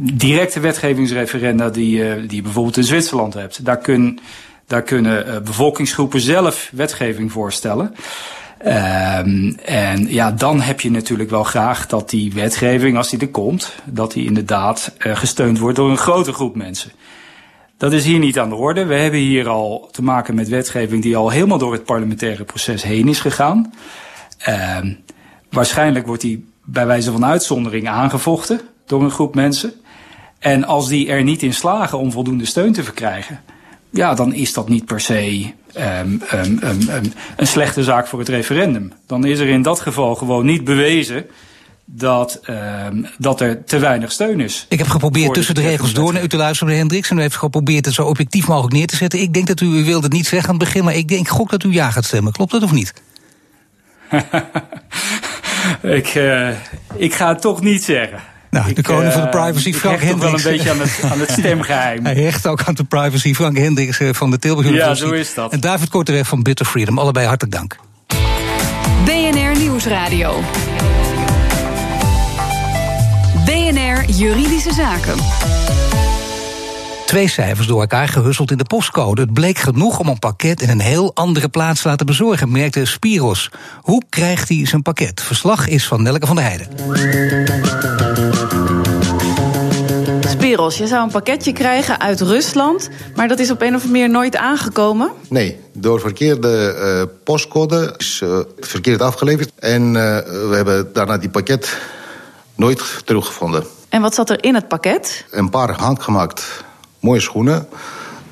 directe 0.00 0.60
wetgevingsreferenda 0.60 1.70
die, 1.70 2.08
eh, 2.08 2.14
die 2.28 2.36
je 2.36 2.42
bijvoorbeeld 2.42 2.76
in 2.76 2.84
Zwitserland 2.84 3.34
hebt. 3.34 3.64
Daar, 3.64 3.78
kun, 3.78 4.18
daar 4.66 4.82
kunnen 4.82 5.26
eh, 5.26 5.40
bevolkingsgroepen 5.40 6.20
zelf 6.20 6.70
wetgeving 6.72 7.32
voorstellen. 7.32 7.94
Ehm, 8.60 9.52
en 9.64 10.12
ja, 10.12 10.32
dan 10.32 10.60
heb 10.60 10.80
je 10.80 10.90
natuurlijk 10.90 11.30
wel 11.30 11.44
graag 11.44 11.86
dat 11.86 12.10
die 12.10 12.32
wetgeving, 12.32 12.96
als 12.96 13.08
die 13.08 13.18
er 13.18 13.28
komt, 13.28 13.74
dat 13.84 14.12
die 14.12 14.26
inderdaad 14.26 14.94
eh, 14.98 15.16
gesteund 15.16 15.58
wordt 15.58 15.76
door 15.76 15.90
een 15.90 15.96
grote 15.96 16.32
groep 16.32 16.56
mensen. 16.56 16.90
Dat 17.76 17.92
is 17.92 18.04
hier 18.04 18.18
niet 18.18 18.38
aan 18.38 18.48
de 18.48 18.54
orde. 18.54 18.84
We 18.84 18.94
hebben 18.94 19.20
hier 19.20 19.48
al 19.48 19.88
te 19.92 20.02
maken 20.02 20.34
met 20.34 20.48
wetgeving 20.48 21.02
die 21.02 21.16
al 21.16 21.30
helemaal 21.30 21.58
door 21.58 21.72
het 21.72 21.84
parlementaire 21.84 22.44
proces 22.44 22.82
heen 22.82 23.08
is 23.08 23.20
gegaan. 23.20 23.72
Ehm, 24.38 24.92
waarschijnlijk 25.50 26.06
wordt 26.06 26.22
die 26.22 26.48
bij 26.64 26.86
wijze 26.86 27.12
van 27.12 27.24
uitzondering 27.24 27.88
aangevochten 27.88 28.60
door 28.86 29.02
een 29.02 29.10
groep 29.10 29.34
mensen. 29.34 29.72
En 30.38 30.64
als 30.64 30.88
die 30.88 31.08
er 31.08 31.22
niet 31.22 31.42
in 31.42 31.54
slagen 31.54 31.98
om 31.98 32.12
voldoende 32.12 32.44
steun 32.44 32.72
te 32.72 32.84
verkrijgen, 32.84 33.40
ja, 33.90 34.14
dan 34.14 34.34
is 34.34 34.52
dat 34.52 34.68
niet 34.68 34.84
per 34.84 35.00
se 35.00 35.52
ehm, 35.72 36.16
ehm, 36.28 36.58
ehm, 36.58 37.04
een 37.36 37.46
slechte 37.46 37.84
zaak 37.84 38.06
voor 38.06 38.18
het 38.18 38.28
referendum. 38.28 38.92
Dan 39.06 39.24
is 39.24 39.38
er 39.38 39.48
in 39.48 39.62
dat 39.62 39.80
geval 39.80 40.14
gewoon 40.14 40.46
niet 40.46 40.64
bewezen 40.64 41.26
dat, 41.84 42.40
dat 43.18 43.40
er 43.40 43.64
te 43.64 43.78
weinig 43.78 44.12
steun 44.12 44.40
is. 44.40 44.66
Ik 44.68 44.78
heb 44.78 44.88
geprobeerd 44.88 45.28
de 45.28 45.32
tussen 45.32 45.54
de 45.54 45.60
regels 45.60 45.92
door 45.92 46.12
naar 46.12 46.22
u 46.22 46.28
te 46.28 46.36
luisteren, 46.36 46.64
meneer 46.64 46.80
Hendricks. 46.80 47.10
En 47.10 47.18
u 47.18 47.20
heeft 47.20 47.36
geprobeerd 47.36 47.84
het 47.84 47.94
zo 47.94 48.04
objectief 48.04 48.48
mogelijk 48.48 48.74
neer 48.74 48.86
te 48.86 48.96
zetten. 48.96 49.20
Ik 49.20 49.32
denk 49.32 49.46
dat 49.46 49.60
u, 49.60 49.66
u 49.66 49.84
wilde 49.84 50.04
het 50.04 50.12
niet 50.12 50.26
zeggen 50.26 50.48
aan 50.48 50.54
het 50.54 50.64
begin, 50.64 50.84
maar 50.84 50.94
ik 50.94 51.08
denk 51.08 51.28
gok 51.28 51.50
dat 51.50 51.64
u 51.64 51.72
ja 51.72 51.90
gaat 51.90 52.04
stemmen. 52.04 52.32
Klopt 52.32 52.52
dat 52.52 52.62
of 52.62 52.72
niet? 52.72 52.92
Ik, 55.82 56.06
eh, 56.06 56.48
ik 56.94 57.14
ga 57.14 57.28
het 57.28 57.40
toch 57.40 57.60
niet 57.60 57.84
zeggen. 57.84 58.20
Nou, 58.50 58.72
de 58.72 58.82
koning 58.82 59.12
van 59.12 59.22
de 59.22 59.28
eh, 59.28 59.42
privacy, 59.44 59.68
ik 59.68 59.76
Frank 59.76 60.00
hecht 60.00 60.10
toch 60.10 60.20
wel 60.20 60.28
een 60.34 60.40
Hendricks. 60.40 60.64
beetje 60.64 60.70
aan 60.70 60.88
het, 60.88 61.12
aan 61.12 61.20
het 61.20 61.30
stemgeheim. 61.30 62.04
Hij 62.06 62.14
hecht 62.14 62.46
ook 62.46 62.62
aan 62.62 62.74
de 62.74 62.84
privacy. 62.84 63.34
Frank 63.34 63.56
Hendricks 63.56 64.00
eh, 64.00 64.08
van 64.12 64.30
de 64.30 64.38
Tilburg 64.38 64.68
Ja, 64.70 64.94
zo 64.94 65.10
is 65.10 65.34
dat. 65.34 65.52
En 65.52 65.60
David 65.60 65.88
Korteweg 65.88 66.26
van 66.26 66.42
Bitter 66.42 66.66
Freedom. 66.66 66.98
Allebei 66.98 67.26
hartelijk 67.26 67.56
dank. 67.56 67.76
BNR 69.04 69.58
Nieuwsradio. 69.58 70.40
BNR 73.44 74.10
Juridische 74.10 74.72
Zaken. 74.72 75.14
Twee 77.06 77.28
cijfers 77.28 77.66
door 77.66 77.80
elkaar 77.80 78.08
gehusseld 78.08 78.50
in 78.50 78.58
de 78.58 78.64
postcode. 78.64 79.20
Het 79.20 79.32
bleek 79.32 79.58
genoeg 79.58 79.98
om 79.98 80.08
een 80.08 80.18
pakket 80.18 80.62
in 80.62 80.68
een 80.70 80.80
heel 80.80 81.14
andere 81.14 81.48
plaats 81.48 81.82
te 81.82 81.88
laten 81.88 82.06
bezorgen, 82.06 82.52
merkte 82.52 82.84
Spiros. 82.84 83.50
Hoe 83.80 84.02
krijgt 84.08 84.48
hij 84.48 84.66
zijn 84.66 84.82
pakket? 84.82 85.22
Verslag 85.22 85.68
is 85.68 85.86
van 85.86 86.02
Nelke 86.02 86.26
van 86.26 86.36
der 86.36 86.44
Heijden. 86.44 86.68
Je 90.50 90.86
zou 90.86 91.02
een 91.02 91.10
pakketje 91.10 91.52
krijgen 91.52 92.00
uit 92.00 92.20
Rusland, 92.20 92.90
maar 93.14 93.28
dat 93.28 93.38
is 93.38 93.50
op 93.50 93.60
een 93.60 93.66
of 93.66 93.74
andere 93.74 93.92
manier 93.92 94.10
nooit 94.10 94.36
aangekomen. 94.36 95.10
Nee, 95.28 95.58
door 95.72 96.00
verkeerde 96.00 96.74
eh, 96.74 97.16
postcode 97.24 97.94
is 97.96 98.20
eh, 98.22 98.38
verkeerd 98.58 99.00
afgeleverd. 99.00 99.50
En 99.58 99.82
eh, 99.86 99.92
we 100.48 100.52
hebben 100.52 100.92
daarna 100.92 101.18
die 101.18 101.28
pakket 101.28 101.78
nooit 102.54 103.02
teruggevonden. 103.04 103.64
En 103.88 104.00
wat 104.00 104.14
zat 104.14 104.30
er 104.30 104.44
in 104.44 104.54
het 104.54 104.68
pakket? 104.68 105.24
Een 105.30 105.50
paar 105.50 105.70
handgemaakt 105.70 106.64
mooie 107.00 107.20
schoenen. 107.20 107.68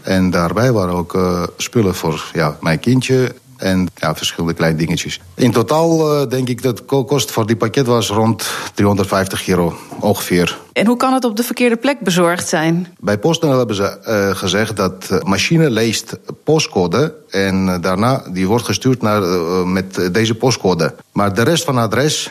En 0.03 0.31
daarbij 0.31 0.73
waren 0.73 0.95
ook 0.95 1.19
spullen 1.57 1.95
voor 1.95 2.31
ja, 2.33 2.57
mijn 2.61 2.81
kindje. 2.81 3.35
En 3.57 3.89
ja, 3.95 4.15
verschillende 4.15 4.55
kleine 4.55 4.79
dingetjes. 4.79 5.21
In 5.35 5.53
totaal 5.53 6.21
uh, 6.23 6.29
denk 6.29 6.49
ik 6.49 6.63
dat 6.63 6.77
de 6.77 6.85
kost 6.85 7.31
voor 7.31 7.47
die 7.47 7.57
pakket 7.57 7.87
was 7.87 8.09
rond 8.09 8.51
350 8.75 9.49
euro 9.49 9.79
ongeveer. 10.01 10.59
En 10.79 10.87
hoe 10.87 10.97
kan 10.97 11.13
het 11.13 11.25
op 11.25 11.37
de 11.37 11.43
verkeerde 11.43 11.77
plek 11.77 12.01
bezorgd 12.01 12.49
zijn? 12.49 12.87
Bij 13.01 13.19
PostNL 13.19 13.59
hebben 13.59 13.77
ze 13.77 13.99
uh, 14.09 14.37
gezegd 14.37 14.77
dat 14.77 15.03
de 15.03 15.21
machine 15.25 15.71
leest 15.71 16.19
postcode 16.45 17.15
en 17.31 17.81
daarna 17.81 18.23
die 18.33 18.47
wordt 18.47 18.65
gestuurd 18.65 19.03
naar, 19.03 19.23
uh, 19.23 19.65
met 19.65 20.09
deze 20.13 20.35
postcode. 20.35 20.95
Maar 21.13 21.35
de 21.35 21.43
rest 21.43 21.65
van 21.65 21.77
het 21.77 21.85
adres 21.85 22.31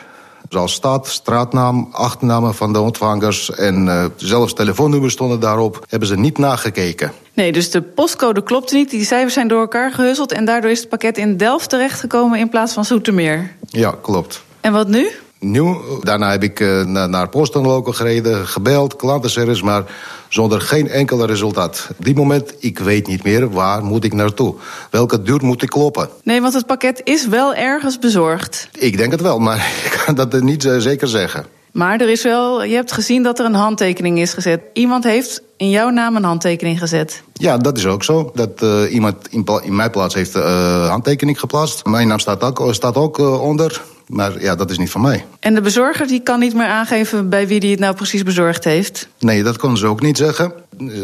Zoals 0.49 0.73
stad, 0.73 1.07
straatnaam, 1.07 1.89
achternamen 1.91 2.55
van 2.55 2.73
de 2.73 2.79
ontvangers 2.79 3.51
en 3.51 3.85
uh, 3.85 4.05
zelfs 4.15 4.53
telefoonnummers 4.53 5.13
stonden 5.13 5.39
daarop, 5.39 5.85
hebben 5.89 6.07
ze 6.07 6.17
niet 6.17 6.37
nagekeken. 6.37 7.11
Nee, 7.33 7.51
dus 7.51 7.71
de 7.71 7.81
postcode 7.81 8.43
klopte 8.43 8.75
niet, 8.75 8.89
die 8.89 9.05
cijfers 9.05 9.33
zijn 9.33 9.47
door 9.47 9.59
elkaar 9.59 9.91
gehusseld 9.91 10.31
en 10.31 10.45
daardoor 10.45 10.71
is 10.71 10.79
het 10.79 10.89
pakket 10.89 11.17
in 11.17 11.37
Delft 11.37 11.69
terechtgekomen 11.69 12.39
in 12.39 12.49
plaats 12.49 12.73
van 12.73 12.85
Zoetermeer. 12.85 13.55
Ja, 13.67 13.95
klopt. 14.01 14.43
En 14.61 14.71
wat 14.71 14.87
nu? 14.87 15.09
Nieuw. 15.39 15.99
Daarna 16.03 16.31
heb 16.31 16.43
ik 16.43 16.59
uh, 16.59 16.85
naar, 16.85 17.09
naar 17.09 17.29
gereden, 17.83 18.47
gebeld, 18.47 18.95
klantenservice, 18.95 19.63
maar 19.63 19.83
zonder 20.29 20.61
geen 20.61 20.89
enkel 20.89 21.25
resultaat. 21.25 21.87
Op 21.97 22.05
die 22.05 22.15
moment, 22.15 22.53
ik 22.59 22.79
weet 22.79 23.07
niet 23.07 23.23
meer 23.23 23.49
waar 23.49 23.83
moet 23.83 24.03
ik 24.03 24.13
naartoe. 24.13 24.55
Welke 24.91 25.21
duur 25.21 25.45
moet 25.45 25.61
ik 25.61 25.69
kloppen? 25.69 26.09
Nee, 26.23 26.41
want 26.41 26.53
het 26.53 26.65
pakket 26.65 27.01
is 27.03 27.27
wel 27.27 27.53
ergens 27.53 27.99
bezorgd. 27.99 28.69
Ik 28.71 28.97
denk 28.97 29.11
het 29.11 29.21
wel, 29.21 29.39
maar 29.39 29.57
ik 29.85 30.03
kan 30.05 30.15
dat 30.15 30.41
niet 30.41 30.63
uh, 30.63 30.77
zeker 30.77 31.07
zeggen. 31.07 31.45
Maar 31.71 32.01
er 32.01 32.09
is 32.09 32.23
wel, 32.23 32.63
je 32.63 32.75
hebt 32.75 32.91
gezien 32.91 33.23
dat 33.23 33.39
er 33.39 33.45
een 33.45 33.53
handtekening 33.53 34.19
is 34.19 34.33
gezet. 34.33 34.61
Iemand 34.73 35.03
heeft 35.03 35.41
in 35.57 35.69
jouw 35.69 35.89
naam 35.89 36.15
een 36.15 36.23
handtekening 36.23 36.79
gezet. 36.79 37.23
Ja, 37.33 37.57
dat 37.57 37.77
is 37.77 37.85
ook 37.85 38.03
zo. 38.03 38.31
Dat 38.33 38.61
uh, 38.63 38.93
iemand 38.93 39.15
in, 39.29 39.45
in, 39.63 39.75
mijn 39.75 39.91
plaats 39.91 40.13
heeft 40.13 40.33
een 40.33 40.87
handtekening 40.87 41.39
geplaatst. 41.39 41.85
Mijn 41.85 42.07
naam 42.07 42.19
staat 42.19 42.43
ook, 42.43 42.73
staat 42.73 42.95
ook 42.95 43.17
onder. 43.41 43.81
Maar 44.07 44.41
ja, 44.41 44.55
dat 44.55 44.69
is 44.69 44.77
niet 44.77 44.91
van 44.91 45.01
mij. 45.01 45.25
En 45.39 45.55
de 45.55 45.61
bezorger 45.61 46.07
die 46.07 46.19
kan 46.19 46.39
niet 46.39 46.53
meer 46.53 46.67
aangeven 46.67 47.29
bij 47.29 47.47
wie 47.47 47.59
die 47.59 47.71
het 47.71 47.79
nou 47.79 47.95
precies 47.95 48.23
bezorgd 48.23 48.63
heeft? 48.63 49.07
Nee, 49.19 49.43
dat 49.43 49.57
konden 49.57 49.79
ze 49.79 49.87
ook 49.87 50.01
niet 50.01 50.17
zeggen. 50.17 50.53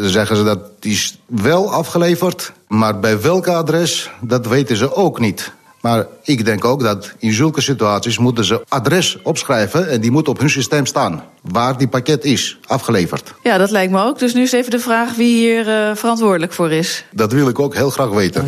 Zeggen 0.01 0.35
ze 0.35 0.43
dat 0.43 0.59
die 0.79 0.91
is 0.91 1.17
wel 1.25 1.71
afgeleverd, 1.71 2.51
maar 2.67 2.99
bij 2.99 3.21
welk 3.21 3.47
adres, 3.47 4.09
dat 4.21 4.47
weten 4.47 4.75
ze 4.75 4.95
ook 4.95 5.19
niet. 5.19 5.51
Maar 5.83 6.05
ik 6.23 6.45
denk 6.45 6.65
ook 6.65 6.83
dat 6.83 7.13
in 7.17 7.33
zulke 7.33 7.61
situaties 7.61 8.17
moeten 8.17 8.45
ze 8.45 8.63
adres 8.67 9.17
opschrijven 9.23 9.89
en 9.89 10.01
die 10.01 10.11
moet 10.11 10.27
op 10.27 10.39
hun 10.39 10.49
systeem 10.49 10.85
staan. 10.85 11.23
Waar 11.41 11.77
die 11.77 11.87
pakket 11.87 12.23
is, 12.23 12.59
afgeleverd. 12.65 13.33
Ja, 13.43 13.57
dat 13.57 13.71
lijkt 13.71 13.91
me 13.91 14.03
ook. 14.03 14.19
Dus 14.19 14.33
nu 14.33 14.41
is 14.41 14.51
even 14.51 14.71
de 14.71 14.79
vraag 14.79 15.15
wie 15.15 15.35
hier 15.35 15.67
uh, 15.67 15.95
verantwoordelijk 15.95 16.53
voor 16.53 16.71
is. 16.71 17.05
Dat 17.11 17.31
wil 17.31 17.47
ik 17.47 17.59
ook 17.59 17.75
heel 17.75 17.89
graag 17.89 18.09
weten. 18.09 18.45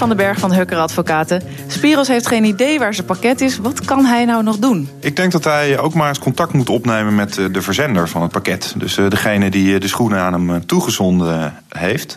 Van 0.00 0.08
den 0.08 0.18
Berg 0.18 0.38
van 0.38 0.52
Hukker 0.52 0.78
Advocaten. 0.78 1.42
Spiros 1.66 2.08
heeft 2.08 2.26
geen 2.26 2.44
idee 2.44 2.78
waar 2.78 2.94
zijn 2.94 3.06
pakket 3.06 3.40
is. 3.40 3.58
Wat 3.58 3.84
kan 3.84 4.04
hij 4.04 4.24
nou 4.24 4.42
nog 4.42 4.58
doen? 4.58 4.88
Ik 5.00 5.16
denk 5.16 5.32
dat 5.32 5.44
hij 5.44 5.78
ook 5.78 5.94
maar 5.94 6.08
eens 6.08 6.18
contact 6.18 6.52
moet 6.52 6.68
opnemen 6.68 7.14
met 7.14 7.34
de 7.34 7.62
verzender 7.62 8.08
van 8.08 8.22
het 8.22 8.30
pakket. 8.30 8.74
Dus 8.76 8.94
degene 8.94 9.50
die 9.50 9.78
de 9.78 9.88
schoenen 9.88 10.20
aan 10.20 10.32
hem 10.32 10.66
toegezonden 10.66 11.54
heeft. 11.68 12.16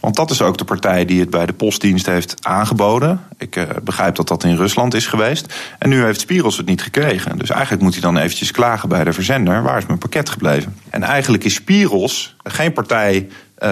Want 0.00 0.16
dat 0.16 0.30
is 0.30 0.42
ook 0.42 0.58
de 0.58 0.64
partij 0.64 1.04
die 1.04 1.20
het 1.20 1.30
bij 1.30 1.46
de 1.46 1.52
postdienst 1.52 2.06
heeft 2.06 2.34
aangeboden. 2.40 3.20
Ik 3.38 3.66
begrijp 3.82 4.14
dat 4.14 4.28
dat 4.28 4.44
in 4.44 4.56
Rusland 4.56 4.94
is 4.94 5.06
geweest. 5.06 5.54
En 5.78 5.88
nu 5.88 6.04
heeft 6.04 6.20
Spiros 6.20 6.56
het 6.56 6.66
niet 6.66 6.82
gekregen. 6.82 7.38
Dus 7.38 7.50
eigenlijk 7.50 7.82
moet 7.82 7.92
hij 7.92 8.02
dan 8.02 8.16
eventjes 8.16 8.50
klagen 8.50 8.88
bij 8.88 9.04
de 9.04 9.12
verzender. 9.12 9.62
Waar 9.62 9.78
is 9.78 9.86
mijn 9.86 9.98
pakket 9.98 10.28
gebleven? 10.28 10.76
En 10.90 11.02
eigenlijk 11.02 11.44
is 11.44 11.54
Spiros 11.54 12.36
geen 12.42 12.72
partij 12.72 13.28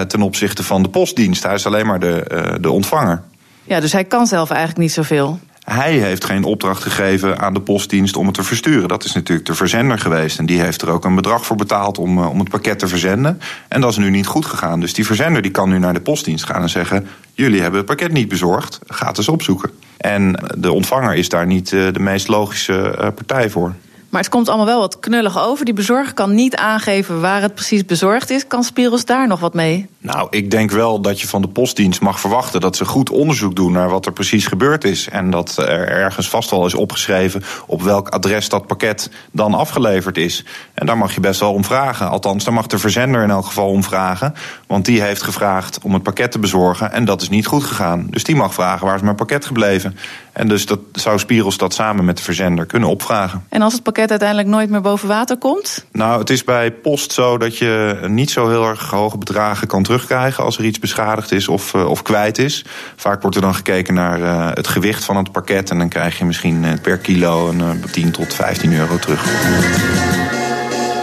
ten 0.07 0.21
opzichte 0.21 0.63
van 0.63 0.83
de 0.83 0.89
postdienst. 0.89 1.43
Hij 1.43 1.53
is 1.53 1.65
alleen 1.65 1.85
maar 1.85 1.99
de, 1.99 2.57
de 2.61 2.71
ontvanger. 2.71 3.23
Ja, 3.63 3.79
dus 3.79 3.91
hij 3.91 4.03
kan 4.03 4.27
zelf 4.27 4.49
eigenlijk 4.49 4.79
niet 4.79 4.91
zoveel. 4.91 5.39
Hij 5.63 5.93
heeft 5.93 6.25
geen 6.25 6.43
opdracht 6.43 6.83
gegeven 6.83 7.39
aan 7.39 7.53
de 7.53 7.61
postdienst 7.61 8.15
om 8.15 8.25
het 8.25 8.35
te 8.35 8.43
versturen. 8.43 8.87
Dat 8.87 9.03
is 9.03 9.13
natuurlijk 9.13 9.47
de 9.47 9.53
verzender 9.53 9.99
geweest. 9.99 10.39
En 10.39 10.45
die 10.45 10.61
heeft 10.61 10.81
er 10.81 10.89
ook 10.89 11.05
een 11.05 11.15
bedrag 11.15 11.45
voor 11.45 11.55
betaald 11.55 11.97
om, 11.97 12.19
om 12.19 12.39
het 12.39 12.49
pakket 12.49 12.79
te 12.79 12.87
verzenden. 12.87 13.39
En 13.67 13.81
dat 13.81 13.91
is 13.91 13.97
nu 13.97 14.09
niet 14.09 14.25
goed 14.25 14.45
gegaan. 14.45 14.79
Dus 14.79 14.93
die 14.93 15.05
verzender 15.05 15.41
die 15.41 15.51
kan 15.51 15.69
nu 15.69 15.79
naar 15.79 15.93
de 15.93 16.01
postdienst 16.01 16.45
gaan 16.45 16.61
en 16.61 16.69
zeggen: 16.69 17.07
Jullie 17.33 17.61
hebben 17.61 17.77
het 17.77 17.87
pakket 17.87 18.11
niet 18.11 18.27
bezorgd, 18.27 18.79
ga 18.87 19.07
eens 19.15 19.29
opzoeken. 19.29 19.71
En 19.97 20.39
de 20.57 20.71
ontvanger 20.71 21.15
is 21.15 21.29
daar 21.29 21.45
niet 21.45 21.69
de 21.69 21.99
meest 21.99 22.27
logische 22.27 23.11
partij 23.15 23.49
voor. 23.49 23.73
Maar 24.13 24.21
het 24.21 24.31
komt 24.31 24.47
allemaal 24.47 24.65
wel 24.65 24.79
wat 24.79 24.99
knullig 24.99 25.39
over. 25.39 25.65
Die 25.65 25.73
bezorger 25.73 26.13
kan 26.13 26.33
niet 26.35 26.55
aangeven 26.55 27.21
waar 27.21 27.41
het 27.41 27.53
precies 27.53 27.85
bezorgd 27.85 28.29
is. 28.29 28.47
Kan 28.47 28.63
Spiros 28.63 29.05
daar 29.05 29.27
nog 29.27 29.39
wat 29.39 29.53
mee? 29.53 29.87
Nou, 29.97 30.27
ik 30.29 30.51
denk 30.51 30.71
wel 30.71 31.01
dat 31.01 31.21
je 31.21 31.27
van 31.27 31.41
de 31.41 31.47
postdienst 31.47 32.01
mag 32.01 32.19
verwachten 32.19 32.61
dat 32.61 32.75
ze 32.75 32.85
goed 32.85 33.09
onderzoek 33.09 33.55
doen 33.55 33.71
naar 33.71 33.89
wat 33.89 34.05
er 34.05 34.11
precies 34.11 34.47
gebeurd 34.47 34.83
is. 34.83 35.09
En 35.09 35.29
dat 35.29 35.57
er 35.57 35.87
ergens 35.87 36.29
vast 36.29 36.49
wel 36.49 36.65
is 36.65 36.73
opgeschreven 36.73 37.43
op 37.65 37.81
welk 37.81 38.09
adres 38.09 38.49
dat 38.49 38.67
pakket 38.67 39.09
dan 39.31 39.53
afgeleverd 39.53 40.17
is. 40.17 40.45
En 40.73 40.85
daar 40.85 40.97
mag 40.97 41.13
je 41.13 41.19
best 41.19 41.39
wel 41.39 41.53
om 41.53 41.65
vragen. 41.65 42.09
Althans, 42.09 42.43
daar 42.43 42.53
mag 42.53 42.67
de 42.67 42.77
verzender 42.77 43.23
in 43.23 43.29
elk 43.29 43.45
geval 43.45 43.69
om 43.69 43.83
vragen. 43.83 44.33
Want 44.67 44.85
die 44.85 45.01
heeft 45.01 45.21
gevraagd 45.21 45.79
om 45.83 45.93
het 45.93 46.03
pakket 46.03 46.31
te 46.31 46.39
bezorgen 46.39 46.91
en 46.91 47.05
dat 47.05 47.21
is 47.21 47.29
niet 47.29 47.45
goed 47.45 47.63
gegaan. 47.63 48.07
Dus 48.09 48.23
die 48.23 48.35
mag 48.35 48.53
vragen 48.53 48.85
waar 48.85 48.95
is 48.95 49.01
mijn 49.01 49.15
pakket 49.15 49.45
gebleven. 49.45 49.97
En 50.33 50.47
dus 50.47 50.65
dat 50.65 50.79
zou 50.91 51.19
Spiros 51.19 51.57
dat 51.57 51.73
samen 51.73 52.05
met 52.05 52.17
de 52.17 52.23
verzender 52.23 52.65
kunnen 52.65 52.89
opvragen. 52.89 53.45
En 53.49 53.61
als 53.61 53.73
het 53.73 53.83
pakket 53.83 54.02
uiteindelijk 54.09 54.49
nooit 54.49 54.69
meer 54.69 54.81
boven 54.81 55.07
water 55.07 55.37
komt? 55.37 55.85
Nou, 55.91 56.19
het 56.19 56.29
is 56.29 56.43
bij 56.43 56.71
post 56.71 57.11
zo 57.11 57.37
dat 57.37 57.57
je 57.57 57.99
niet 58.07 58.31
zo 58.31 58.49
heel 58.49 58.67
erg 58.67 58.89
hoge 58.89 59.17
bedragen 59.17 59.67
kan 59.67 59.83
terugkrijgen 59.83 60.43
als 60.43 60.57
er 60.57 60.63
iets 60.63 60.79
beschadigd 60.79 61.31
is 61.31 61.47
of, 61.47 61.73
uh, 61.73 61.89
of 61.89 62.01
kwijt 62.01 62.37
is. 62.37 62.65
Vaak 62.95 63.21
wordt 63.21 63.35
er 63.35 63.41
dan 63.41 63.55
gekeken 63.55 63.93
naar 63.93 64.19
uh, 64.19 64.49
het 64.53 64.67
gewicht 64.67 65.03
van 65.03 65.17
het 65.17 65.31
pakket 65.31 65.69
en 65.69 65.77
dan 65.77 65.89
krijg 65.89 66.17
je 66.17 66.25
misschien 66.25 66.63
uh, 66.63 66.71
per 66.81 66.97
kilo 66.97 67.49
een 67.49 67.83
10 67.91 68.11
tot 68.11 68.33
15 68.33 68.73
euro 68.73 68.97
terug. 68.97 70.22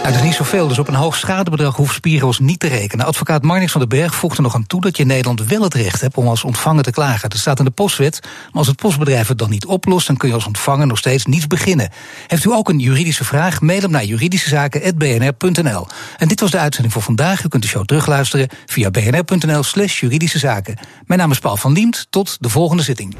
Dat 0.03 0.15
is 0.15 0.21
niet 0.21 0.33
zoveel, 0.33 0.67
dus 0.67 0.79
op 0.79 0.87
een 0.87 0.93
hoog 0.93 1.15
schadebedrag 1.15 1.75
hoeft 1.75 1.93
Spiros 1.95 2.39
niet 2.39 2.59
te 2.59 2.67
rekenen. 2.67 3.05
Advocaat 3.05 3.43
Marnix 3.43 3.71
van 3.71 3.81
den 3.81 3.89
Berg 3.89 4.15
voegt 4.15 4.39
nog 4.39 4.55
aan 4.55 4.67
toe 4.67 4.81
dat 4.81 4.95
je 4.95 5.01
in 5.01 5.07
Nederland 5.07 5.45
wel 5.45 5.61
het 5.61 5.73
recht 5.73 6.01
hebt 6.01 6.15
om 6.15 6.27
als 6.27 6.43
ontvanger 6.43 6.83
te 6.83 6.91
klagen. 6.91 7.29
Dat 7.29 7.39
staat 7.39 7.59
in 7.59 7.65
de 7.65 7.71
postwet, 7.71 8.19
maar 8.21 8.51
als 8.53 8.67
het 8.67 8.75
postbedrijf 8.75 9.27
het 9.27 9.37
dan 9.37 9.49
niet 9.49 9.65
oplost, 9.65 10.07
dan 10.07 10.17
kun 10.17 10.27
je 10.27 10.33
als 10.33 10.45
ontvanger 10.45 10.87
nog 10.87 10.97
steeds 10.97 11.25
niets 11.25 11.47
beginnen. 11.47 11.89
Heeft 12.27 12.45
u 12.45 12.51
ook 12.51 12.69
een 12.69 12.79
juridische 12.79 13.23
vraag? 13.23 13.61
Mail 13.61 13.81
hem 13.81 13.91
naar 13.91 14.03
juridischezaken.bnr.nl. 14.03 15.87
En 16.17 16.27
dit 16.27 16.39
was 16.39 16.51
de 16.51 16.59
uitzending 16.59 16.93
voor 16.93 17.03
vandaag. 17.03 17.43
U 17.43 17.47
kunt 17.47 17.63
de 17.63 17.69
show 17.69 17.85
terugluisteren 17.85 18.49
via 18.65 18.91
bnr.nl/slash 18.91 19.99
juridische 19.99 20.39
zaken. 20.39 20.77
Mijn 21.05 21.19
naam 21.19 21.31
is 21.31 21.39
Paul 21.39 21.57
van 21.57 21.71
Liemt. 21.71 22.07
Tot 22.09 22.37
de 22.39 22.49
volgende 22.49 22.83
zitting. 22.83 23.15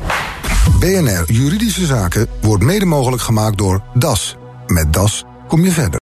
BNR 0.80 1.24
Juridische 1.32 1.86
Zaken 1.86 2.28
wordt 2.42 2.64
mede 2.64 2.86
mogelijk 2.86 3.22
gemaakt 3.22 3.58
door 3.58 3.84
DAS. 3.94 4.36
Met 4.68 4.94
DAS 4.94 5.24
kom 5.48 5.64
je 5.64 5.72
verder. 5.72 6.00